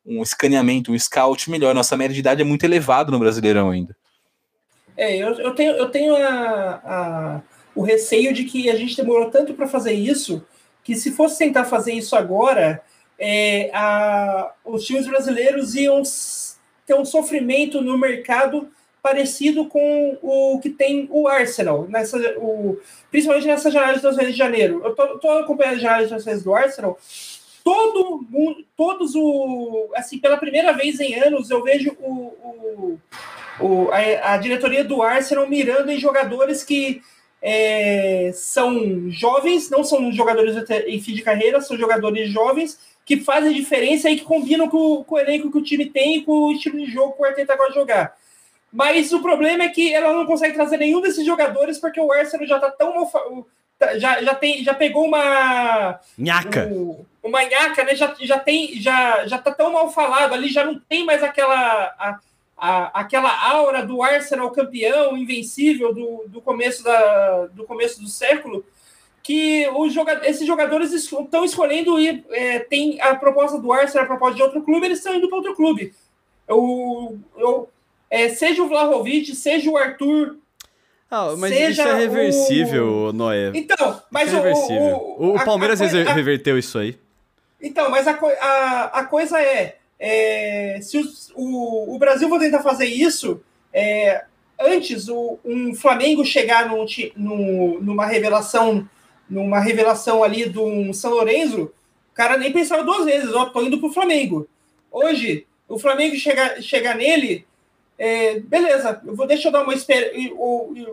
[0.10, 1.76] um escaneamento, um scout melhor.
[1.76, 3.95] Nossa média de idade é muito elevada no Brasileirão ainda.
[4.97, 7.41] É, eu, eu tenho, eu tenho a, a,
[7.76, 10.43] o receio de que a gente demorou tanto para fazer isso
[10.84, 12.82] que se fosse tentar fazer isso agora,
[13.18, 16.01] é, a, os times brasileiros iam
[16.86, 18.70] ter um sofrimento no mercado
[19.01, 22.78] parecido com o que tem o Arsenal, nessa, o,
[23.10, 24.82] principalmente nessa janela de transferência de janeiro.
[24.84, 26.97] Eu tô, acompanhando a janela de do Arsenal
[27.64, 29.89] todo mundo, todos o.
[29.95, 32.99] Assim, pela primeira vez em anos, eu vejo o, o,
[33.60, 37.01] o a, a, diretoria do Arsenal mirando em jogadores que
[37.41, 40.55] é, são jovens, não são jogadores
[40.88, 45.16] em fim de carreira, são jogadores jovens que fazem diferença e que combinam com, com
[45.16, 47.74] o elenco que o time tem com o estilo de jogo que o Arteta gosta
[47.74, 48.16] de jogar.
[48.72, 52.45] Mas o problema é que ela não consegue trazer nenhum desses jogadores porque o Arsenal
[52.45, 53.20] já está tão Tá,
[53.97, 55.99] já, já, tem, já pegou uma.
[56.17, 56.67] Nhaca.
[56.67, 57.95] Um, uma nhaca, né?
[57.95, 58.80] Já, já tem.
[58.82, 61.55] Já, já tá tão mal falado ali, já não tem mais aquela.
[61.97, 62.19] A,
[62.57, 68.65] a, aquela aura do Arsenal campeão, invencível do, do, começo, da, do começo do século,
[69.23, 72.25] que os joga esses jogadores estão escolhendo ir.
[72.30, 75.38] É, tem a proposta do Arsenal, a proposta de outro clube, eles estão indo para
[75.38, 75.93] outro clube.
[76.45, 77.69] Eu, eu,
[78.09, 80.38] é, seja o Vlahovic, seja o Arthur,
[81.12, 83.14] ah, mas Seja isso é reversível, o...
[83.14, 83.51] Noé.
[83.55, 86.97] Então, mas é o, o, o Palmeiras a, a, reverteu isso aí.
[87.60, 92.62] Então, mas a, a, a coisa é, é se os, o, o Brasil vai tentar
[92.62, 93.41] fazer isso,
[93.74, 94.24] é,
[94.60, 96.86] antes o, um Flamengo chegar no,
[97.16, 98.88] no, numa revelação,
[99.28, 101.72] numa revelação ali do São Lourenço,
[102.12, 104.47] o cara nem pensava duas vezes, ó, tô indo pro Flamengo.
[104.91, 107.47] Hoje, o Flamengo chegar, chegar nele,
[108.00, 110.14] é, beleza, eu vou, deixa eu dar uma esper,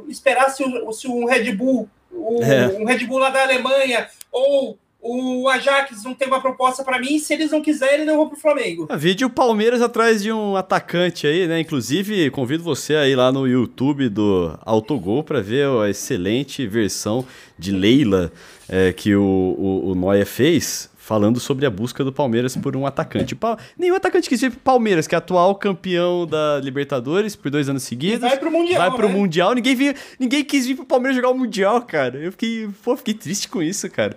[0.09, 2.67] esperar se, se um Red Bull, o, é.
[2.81, 7.21] um Red Bull lá da Alemanha, ou o Ajax não tem uma proposta para mim,
[7.21, 8.89] se eles não quiserem, eu vou pro Flamengo.
[8.91, 11.61] A vídeo Palmeiras atrás de um atacante aí, né?
[11.61, 17.25] Inclusive, convido você aí lá no YouTube do Autogol para ver a excelente versão
[17.57, 18.33] de Leila
[18.69, 22.85] é, que o, o, o Noia fez falando sobre a busca do Palmeiras por um
[22.85, 23.37] atacante.
[23.37, 23.57] Pa...
[23.79, 27.85] Nenhum atacante quis vir pro Palmeiras, que é atual campeão da Libertadores por dois anos
[27.85, 28.19] seguidos.
[28.19, 28.81] E vai pro Mundial.
[28.81, 29.15] Vai pro né?
[29.15, 29.55] Mundial.
[29.55, 29.97] Ninguém, vir...
[30.19, 32.19] Ninguém quis vir pro Palmeiras jogar o Mundial, cara.
[32.19, 34.17] Eu fiquei, pô, fiquei triste com isso, cara.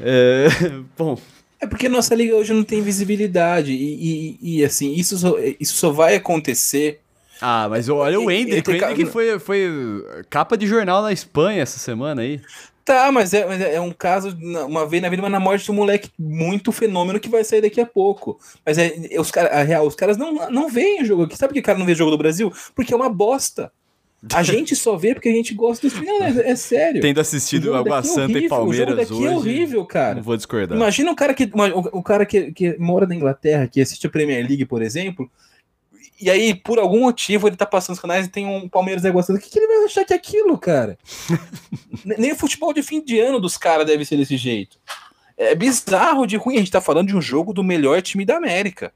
[0.00, 0.46] É...
[0.96, 1.18] Bom.
[1.60, 3.72] É porque nossa liga hoje não tem visibilidade.
[3.72, 7.00] E, e, e assim, isso só, isso só vai acontecer.
[7.42, 9.70] Ah, mas olha o Ender, o que foi, foi
[10.30, 12.40] capa de jornal na Espanha essa semana aí.
[12.84, 15.64] Tá, mas é, mas é, é um caso, uma vez na vida, mas na morte
[15.64, 18.38] de um moleque muito fenômeno que vai sair daqui a pouco.
[18.66, 21.36] Mas é, é os, cara, a real, os caras não, não veem o jogo aqui.
[21.36, 22.52] Sabe por que o cara não vê o jogo do Brasil?
[22.74, 23.70] Porque é uma bosta.
[24.32, 27.00] A gente só vê porque a gente gosta do Não, é, é sério.
[27.00, 30.14] Tendo assistido Água é Santa e Palmeiras o jogo daqui é hoje, é horrível, cara.
[30.16, 30.76] Não vou discordar.
[30.76, 34.10] Imagina um cara que, o, o cara que, que mora na Inglaterra, que assiste a
[34.10, 35.30] Premier League, por exemplo,
[36.20, 39.40] e aí, por algum motivo, ele tá passando os canais e tem um Palmeiras negociando.
[39.40, 40.98] O que, que ele vai achar que é aquilo, cara?
[42.04, 44.78] Nem o futebol de fim de ano dos caras deve ser desse jeito.
[45.36, 46.56] é bizarro de ruim.
[46.56, 48.92] A gente tá falando de um jogo do melhor time da América.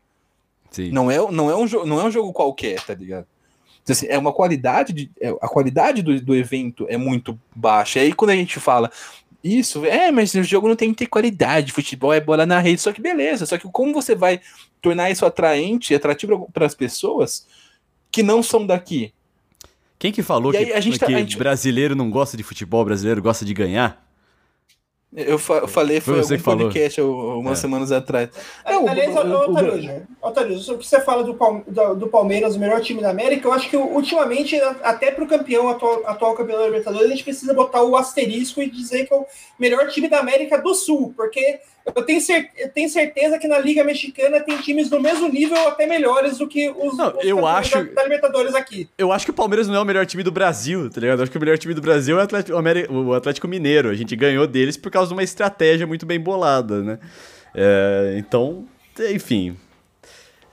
[0.70, 0.90] Sim.
[0.90, 3.26] Não é, não é, um, não é um jogo qualquer, tá ligado?
[3.82, 7.98] Então, assim, é uma qualidade de, é, a qualidade do, do evento é muito baixa.
[7.98, 8.90] E aí quando a gente fala
[9.46, 12.80] isso, é, mas o jogo não tem que ter qualidade, futebol é bola na rede,
[12.80, 13.46] só que beleza.
[13.46, 14.40] Só que como você vai
[14.82, 17.46] tornar isso atraente, atrativo para as pessoas
[18.10, 19.12] que não são daqui?
[19.98, 21.38] Quem que falou que, a gente tá, que a gente...
[21.38, 24.05] brasileiro não gosta de futebol, brasileiro gosta de ganhar?
[25.16, 27.40] Eu, fa eu falei, foi, foi algum podcast falou.
[27.40, 27.62] umas é.
[27.62, 28.28] semanas atrás.
[28.66, 29.16] É, Aliás,
[30.20, 33.52] Otário, o que você fala do, do, do, Palmeiras, o melhor time da América, eu
[33.54, 37.54] acho que ultimamente, até para o campeão, atual, atual campeão da Libertadores, a gente precisa
[37.54, 39.26] botar o asterisco e dizer que é o
[39.58, 41.60] melhor time da América do Sul, porque
[41.94, 45.56] eu tenho, cer eu tenho certeza que na Liga Mexicana tem times do mesmo nível
[45.56, 48.88] ou até melhores do que os, não, os eu acho, da, da, Libertadores aqui.
[48.98, 51.18] Eu acho que o Palmeiras não é o melhor time do Brasil, tá ligado?
[51.18, 52.58] Eu acho que o melhor time do Brasil é o Atlético,
[52.92, 53.88] o Atlético Mineiro.
[53.88, 56.98] A gente ganhou deles por causa de uma estratégia muito bem bolada, né?
[57.54, 58.66] É, então,
[58.98, 59.56] enfim,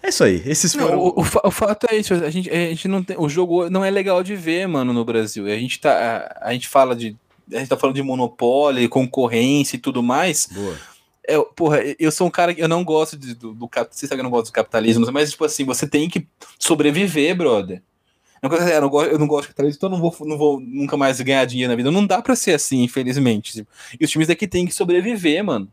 [0.04, 0.42] é isso aí.
[0.46, 1.00] Esses foram...
[1.00, 2.14] o, o, o, fato é isso.
[2.14, 3.18] A gente, a gente não tem.
[3.18, 5.48] O jogo não é legal de ver, mano, no Brasil.
[5.48, 6.30] A gente tá.
[6.42, 7.16] A, a gente fala de.
[7.52, 10.48] A gente tá falando de monopólio, concorrência e tudo mais.
[10.52, 10.93] Boa.
[11.28, 14.24] É, porra, eu sou um cara que eu não gosto de, do, do que eu
[14.24, 16.28] não gosto do capitalismo, mas, tipo assim, você tem que
[16.60, 17.82] sobreviver, brother.
[18.42, 20.98] Eu não, gosto, eu não gosto de capitalismo, então eu não vou, não vou nunca
[20.98, 21.90] mais ganhar dinheiro na vida.
[21.90, 23.54] Não dá pra ser assim, infelizmente.
[23.54, 23.72] Tipo.
[23.98, 25.72] E os times daqui têm que sobreviver, mano.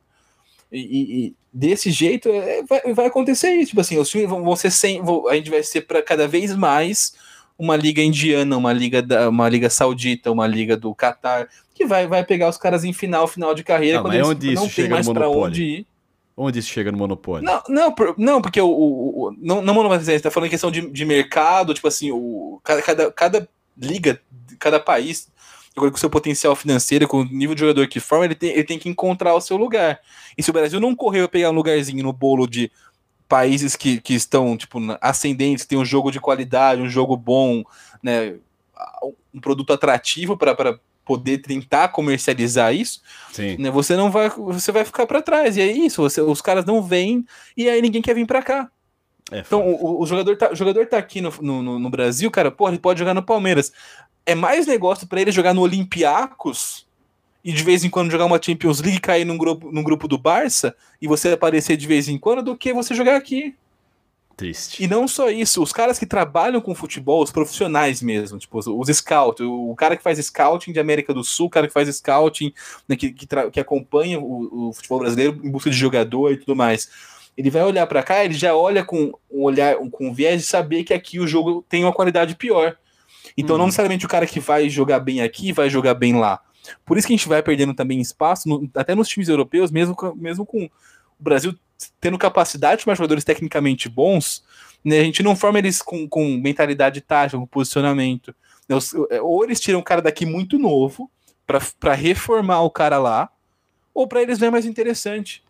[0.71, 3.71] E, e, e desse jeito é, vai, vai, acontecer isso.
[3.71, 5.03] Tipo assim, os times vão, vão ser sem.
[5.03, 7.15] Vão, a gente vai ser para cada vez mais
[7.61, 12.07] uma liga indiana, uma liga da, uma liga saudita, uma liga do Catar, que vai,
[12.07, 14.89] vai pegar os caras em final, final de carreira, não, quando eles onde não tem
[14.89, 15.87] mais para onde ir.
[16.35, 17.45] Onde isso chega no monopólio?
[17.45, 21.05] Não, não, não porque o, o, o, não, não está falando em questão de, de
[21.05, 24.19] mercado, tipo assim, o, cada, cada, cada liga,
[24.59, 25.31] cada país,
[25.77, 28.65] com o seu potencial financeiro, com o nível de jogador que forma, ele tem, ele
[28.65, 30.01] tem que encontrar o seu lugar.
[30.39, 32.73] E se o Brasil não correu a pegar um lugarzinho no bolo de
[33.31, 37.63] países que, que estão, tipo, ascendentes, tem um jogo de qualidade, um jogo bom,
[38.03, 38.35] né,
[39.33, 43.01] um produto atrativo para poder tentar comercializar isso,
[43.57, 45.57] né, você não vai, você vai ficar para trás.
[45.57, 47.25] E é isso, você, os caras não vêm
[47.57, 48.69] e aí ninguém quer vir para cá.
[49.31, 52.51] É, então, o, o, jogador tá, o jogador tá aqui no, no, no Brasil, cara,
[52.51, 53.73] porra, ele pode jogar no Palmeiras.
[54.27, 56.85] É mais negócio para ele jogar no Olympiacos
[57.45, 60.07] e de vez em quando jogar uma Champions League e cair num grupo, num grupo
[60.07, 63.55] do Barça e você aparecer de vez em quando do que você jogar aqui.
[64.37, 64.83] Triste.
[64.83, 68.67] E não só isso, os caras que trabalham com futebol, os profissionais mesmo, tipo, os,
[68.67, 71.95] os scouts, o, cara que faz scouting de América do Sul, o cara que faz
[71.95, 72.53] scouting,
[72.89, 76.57] né, que, que, que, acompanha o, o, futebol brasileiro em busca de jogador e tudo
[76.57, 76.89] mais.
[77.37, 80.47] Ele vai olhar para cá, ele já olha com um olhar, com um viés de
[80.47, 82.77] saber que aqui o jogo tem uma qualidade pior.
[83.37, 83.59] Então, hum.
[83.59, 86.41] não necessariamente o cara que vai jogar bem aqui vai jogar bem lá.
[86.85, 89.97] Por isso que a gente vai perdendo também espaço, no, até nos times europeus, mesmo,
[90.17, 90.71] mesmo com o
[91.19, 91.55] Brasil
[92.01, 94.45] tendo capacidade de jogadores tecnicamente bons,
[94.85, 98.35] né, a gente não forma eles com, com mentalidade tática, com posicionamento.
[98.69, 98.77] Né,
[99.11, 101.11] é, ou eles tiram o cara daqui muito novo
[101.47, 103.31] para reformar o cara lá,
[103.93, 105.43] ou para eles não é mais interessante.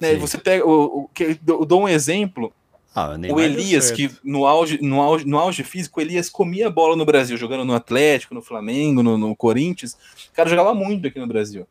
[0.00, 2.52] Né, você pega, o, o, eu dou um exemplo,
[2.94, 6.94] ah, o Elias, que no auge, no, auge, no auge físico, o Elias comia bola
[6.94, 9.96] no Brasil, jogando no Atlético, no Flamengo, no, no Corinthians.
[10.30, 11.66] O cara jogava muito aqui no Brasil.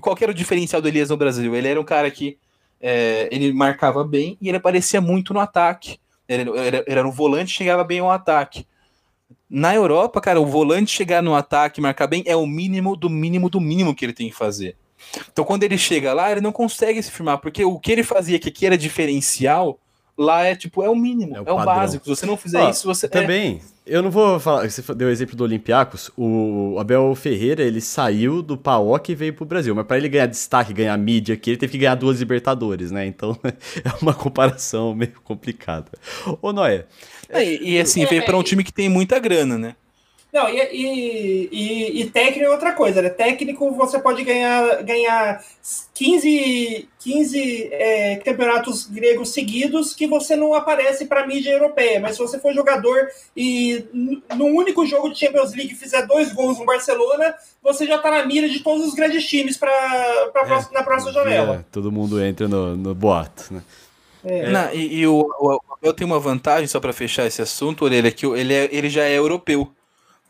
[0.00, 1.54] Qual era o diferencial do Elias no Brasil?
[1.54, 2.38] Ele era um cara que
[2.80, 5.98] é, ele marcava bem e ele aparecia muito no ataque.
[6.26, 8.66] Ele era, era um volante chegava bem ao ataque.
[9.48, 13.50] Na Europa, cara, o volante chegar no ataque, marcar bem, é o mínimo do mínimo
[13.50, 14.76] do mínimo que ele tem que fazer.
[15.30, 18.38] Então, quando ele chega lá, ele não consegue se firmar, porque o que ele fazia
[18.38, 19.78] que aqui era diferencial,
[20.16, 22.04] lá é tipo, é o mínimo, é o, é o básico.
[22.04, 23.06] Se você não fizer isso, você.
[23.06, 23.96] É também, é...
[23.96, 24.68] eu não vou falar.
[24.68, 26.10] Você deu o exemplo do Olympiacos.
[26.16, 29.74] O Abel Ferreira, ele saiu do PAOK e veio pro Brasil.
[29.74, 33.06] Mas para ele ganhar destaque, ganhar mídia aqui, ele teve que ganhar duas Libertadores, né?
[33.06, 35.90] Então é uma comparação meio complicada.
[36.40, 36.86] Ô, Noé.
[37.28, 39.74] É, e, e assim, veio para um time que tem muita grana, né?
[40.32, 43.08] Não, e, e, e, e, técnico é outra coisa, né?
[43.08, 45.44] Técnico você pode ganhar, ganhar
[45.92, 51.98] 15, 15 é, campeonatos gregos seguidos que você não aparece para a mídia europeia.
[51.98, 53.84] Mas se você for jogador e
[54.36, 58.24] no único jogo de Champions League fizer dois gols no Barcelona, você já está na
[58.24, 61.56] mira de todos os grandes times para é, na próxima janela.
[61.56, 63.62] É, todo mundo entra no, no boato, né?
[64.22, 64.50] É.
[64.50, 68.12] Não, e, e o, o, eu tenho uma vantagem, só para fechar esse assunto, Orelha,
[68.12, 69.72] que ele, é, ele já é europeu.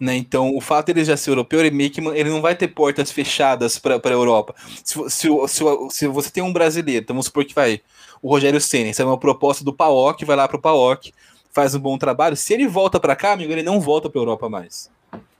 [0.00, 0.16] Né?
[0.16, 2.68] Então, o fato de ele já ser europeu, ele, meio que, ele não vai ter
[2.68, 4.54] portas fechadas para a Europa.
[4.82, 7.82] Se, se, se, se, você tem um brasileiro, então vamos supor que vai
[8.22, 11.12] o Rogério Senna, isso é uma proposta do PAOK, vai lá para o PAOK,
[11.52, 12.34] faz um bom trabalho.
[12.34, 14.90] Se ele volta para cá, amigo, ele não volta para a Europa mais.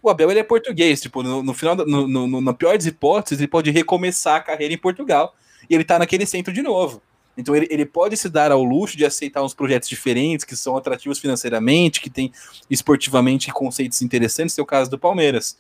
[0.03, 3.39] O Abel ele é português, tipo, no, no final, no, no, na pior das hipóteses,
[3.39, 5.35] ele pode recomeçar a carreira em Portugal.
[5.69, 7.01] e ele tá naquele centro de novo.
[7.37, 10.77] Então ele, ele pode se dar ao luxo de aceitar uns projetos diferentes, que são
[10.77, 12.33] atrativos financeiramente, que tem
[12.69, 15.57] esportivamente conceitos interessantes, é o caso do Palmeiras.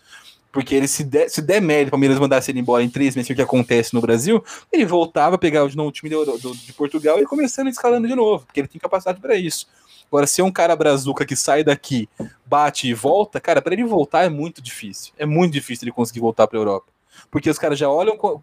[0.52, 3.30] Porque ele se der, se der merda, o Palmeiras mandasse ele embora em três meses,
[3.30, 7.20] o que acontece no Brasil, ele voltava, pegava de novo o time do, de Portugal
[7.20, 9.68] e começando escalando de novo, porque ele tem capacidade para isso.
[10.10, 12.08] Agora, se é um cara brazuca que sai daqui,
[12.44, 15.12] bate e volta, cara, para ele voltar é muito difícil.
[15.16, 16.86] É muito difícil ele conseguir voltar para Europa.
[17.30, 18.42] Porque os caras já olham com,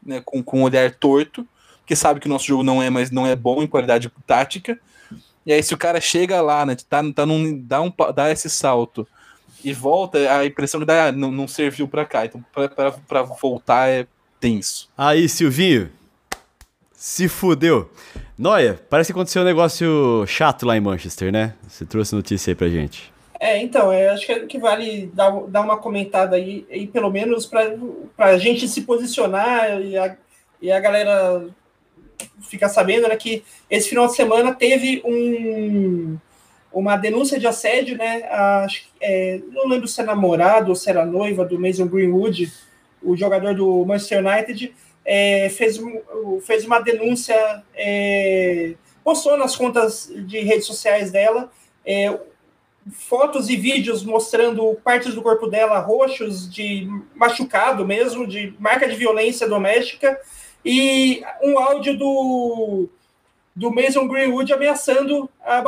[0.00, 1.44] né, com, com um olhar torto,
[1.88, 4.78] que sabe que o nosso jogo não é, mas não é bom em qualidade tática.
[5.46, 8.50] E aí, se o cara chega lá, né, tá, tá num, dá, um, dá esse
[8.50, 9.08] salto
[9.64, 12.26] e volta, a impressão que dá, ah, não, não serviu para cá.
[12.26, 12.44] Então,
[13.08, 14.06] para voltar é
[14.38, 14.90] tenso.
[14.98, 15.90] Aí, Silvinho,
[16.92, 17.90] se fudeu.
[18.36, 21.54] Noia, parece que aconteceu um negócio chato lá em Manchester, né?
[21.66, 23.10] Você trouxe notícia aí pra gente.
[23.40, 27.72] É, então, é, acho que, vale dar, dar uma comentada aí, aí pelo menos para
[28.18, 30.16] a gente se posicionar e a,
[30.60, 31.48] e a galera
[32.42, 36.16] ficar sabendo né, que esse final de semana teve um,
[36.72, 38.24] uma denúncia de assédio, né?
[38.30, 42.52] Acho, é, não lembro se é namorado ou se era noiva do Mason Greenwood,
[43.02, 45.80] o jogador do Manchester United, é, fez,
[46.42, 51.50] fez uma denúncia, é, postou nas contas de redes sociais dela
[51.84, 52.18] é,
[52.92, 58.94] fotos e vídeos mostrando partes do corpo dela roxos, de machucado mesmo, de marca de
[58.94, 60.18] violência doméstica,
[60.68, 62.88] e um áudio do,
[63.56, 65.64] do Mason Greenwood ameaçando a,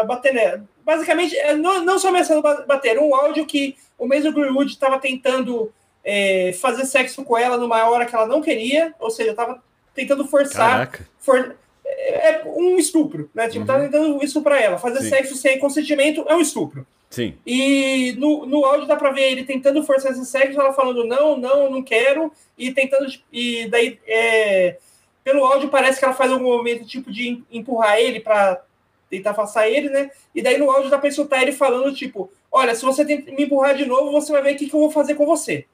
[0.00, 0.64] a bater nela.
[0.82, 5.70] Basicamente, é, não, não só ameaçando bater, um áudio que o Mason Greenwood estava tentando
[6.02, 9.62] é, fazer sexo com ela numa hora que ela não queria, ou seja, estava
[9.94, 10.90] tentando forçar.
[11.20, 11.54] For,
[11.84, 13.46] é, é um estupro, né?
[13.48, 13.66] Tipo, uhum.
[13.66, 14.78] tá tentando isso para ela.
[14.78, 15.10] Fazer Sim.
[15.10, 16.86] sexo sem consentimento é um estupro.
[17.14, 17.38] Sim.
[17.46, 21.36] E no, no áudio dá para ver ele tentando forçar esse sexo, ela falando não,
[21.36, 23.06] não, não quero, e tentando.
[23.32, 24.78] E daí, é,
[25.22, 28.60] pelo áudio, parece que ela faz algum momento tipo de empurrar ele para
[29.08, 30.10] tentar afastar ele, né?
[30.34, 33.76] E daí no áudio dá pra escutar ele falando, tipo, olha, se você me empurrar
[33.76, 35.66] de novo, você vai ver o que, que eu vou fazer com você.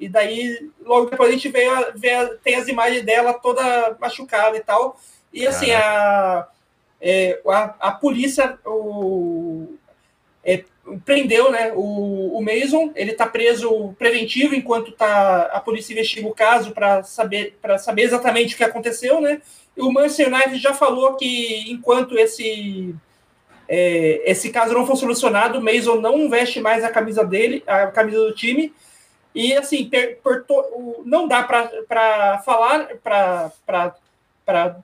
[0.00, 4.60] E daí, logo depois a gente vê, vê tem as imagens dela toda machucada e
[4.60, 4.98] tal.
[5.30, 6.48] E assim, a,
[7.02, 9.74] é, a, a, polícia o,
[10.42, 10.64] é,
[11.04, 16.34] prendeu né, o, o Mason, ele está preso preventivo enquanto tá, a polícia investiga o
[16.34, 19.40] caso para saber, saber exatamente o que aconteceu, né?
[19.76, 22.94] E o Manchester United já falou que enquanto esse,
[23.68, 27.88] é, esse caso não for solucionado, o Mason não veste mais a camisa dele, a
[27.88, 28.72] camisa do time,
[29.34, 30.44] e assim, per, per,
[31.04, 34.76] não dá para falar, para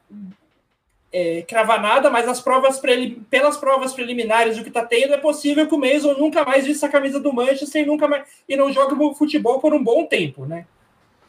[1.13, 2.81] é, cravar nada, mas as provas
[3.29, 6.87] pelas provas preliminares o que está tendo, é possível que o Mason nunca mais vista
[6.87, 10.47] a camisa do Manchester e, nunca mais, e não jogue futebol por um bom tempo,
[10.47, 10.67] né?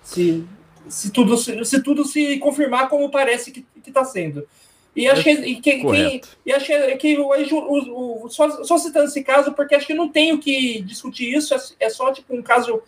[0.01, 0.45] Se,
[0.88, 4.47] se, tudo, se, se tudo se confirmar como parece que está sendo.
[4.95, 6.67] E acho que, que, que, e acho
[6.99, 10.39] que, hoje, o, o, só, só citando esse caso, porque acho que não tem o
[10.39, 12.81] que discutir isso, é, é só tipo um caso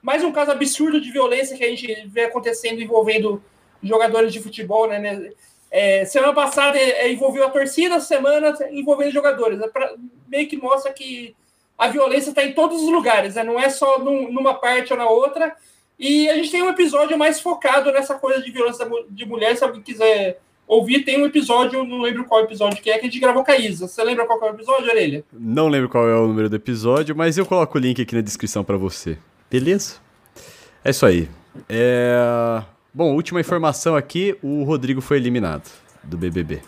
[0.00, 3.42] mais um caso absurdo de violência que a gente vê acontecendo envolvendo
[3.82, 4.98] jogadores de futebol, né?
[4.98, 5.32] né?
[5.70, 9.60] É, semana passada é, é, envolveu a torcida, semana envolvendo jogadores.
[9.60, 9.94] É pra,
[10.26, 11.34] meio que mostra que
[11.76, 13.44] a violência está em todos os lugares, né?
[13.44, 15.54] não é só num, numa parte ou na outra.
[15.98, 19.56] E a gente tem um episódio mais focado nessa coisa de violência de mulher.
[19.56, 23.10] Se alguém quiser ouvir, tem um episódio, não lembro qual episódio que é, que a
[23.10, 23.88] gente gravou com a Isa.
[23.88, 25.24] Você lembra qual é o episódio, Orelha?
[25.32, 28.20] Não lembro qual é o número do episódio, mas eu coloco o link aqui na
[28.20, 29.18] descrição para você.
[29.50, 29.96] Beleza?
[30.84, 31.28] É isso aí.
[31.68, 32.62] É...
[32.98, 35.70] Bom, última informação aqui: o Rodrigo foi eliminado
[36.02, 36.60] do BBB.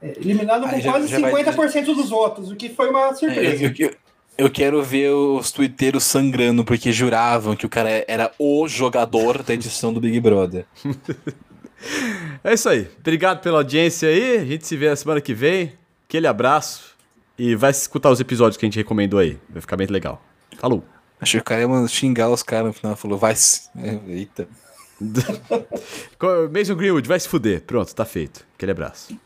[0.00, 1.82] É, eliminado com já, quase já 50% vai...
[1.82, 3.64] dos votos, o que foi uma surpresa.
[3.64, 3.94] É, eu, eu,
[4.38, 9.52] eu, quero ver os twitteiros sangrando porque juravam que o cara era o jogador da
[9.52, 10.64] edição do Big Brother.
[12.44, 12.88] é isso aí.
[13.00, 14.36] Obrigado pela audiência aí.
[14.36, 15.72] A gente se vê na semana que vem.
[16.08, 16.94] Aquele abraço.
[17.36, 19.40] E vai escutar os episódios que a gente recomendou aí.
[19.48, 20.22] Vai ficar bem legal.
[20.56, 20.84] Falou!
[21.20, 22.94] Achei que o cara ia xingar os caras no final.
[22.94, 23.68] Falou, vai se.
[24.06, 24.46] Eita.
[26.52, 27.62] Mason Greenwood, vai se fuder.
[27.62, 28.46] Pronto, tá feito.
[28.54, 29.16] Aquele abraço.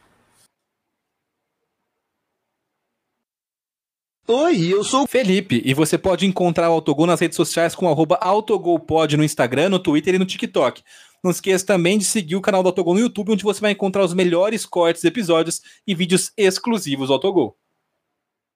[4.30, 7.88] Oi, eu sou o Felipe e você pode encontrar o Autogol nas redes sociais com
[7.88, 10.82] autogolpod no Instagram, no Twitter e no TikTok.
[11.24, 14.04] Não esqueça também de seguir o canal do Autogol no YouTube, onde você vai encontrar
[14.04, 17.56] os melhores cortes, episódios e vídeos exclusivos do Autogol.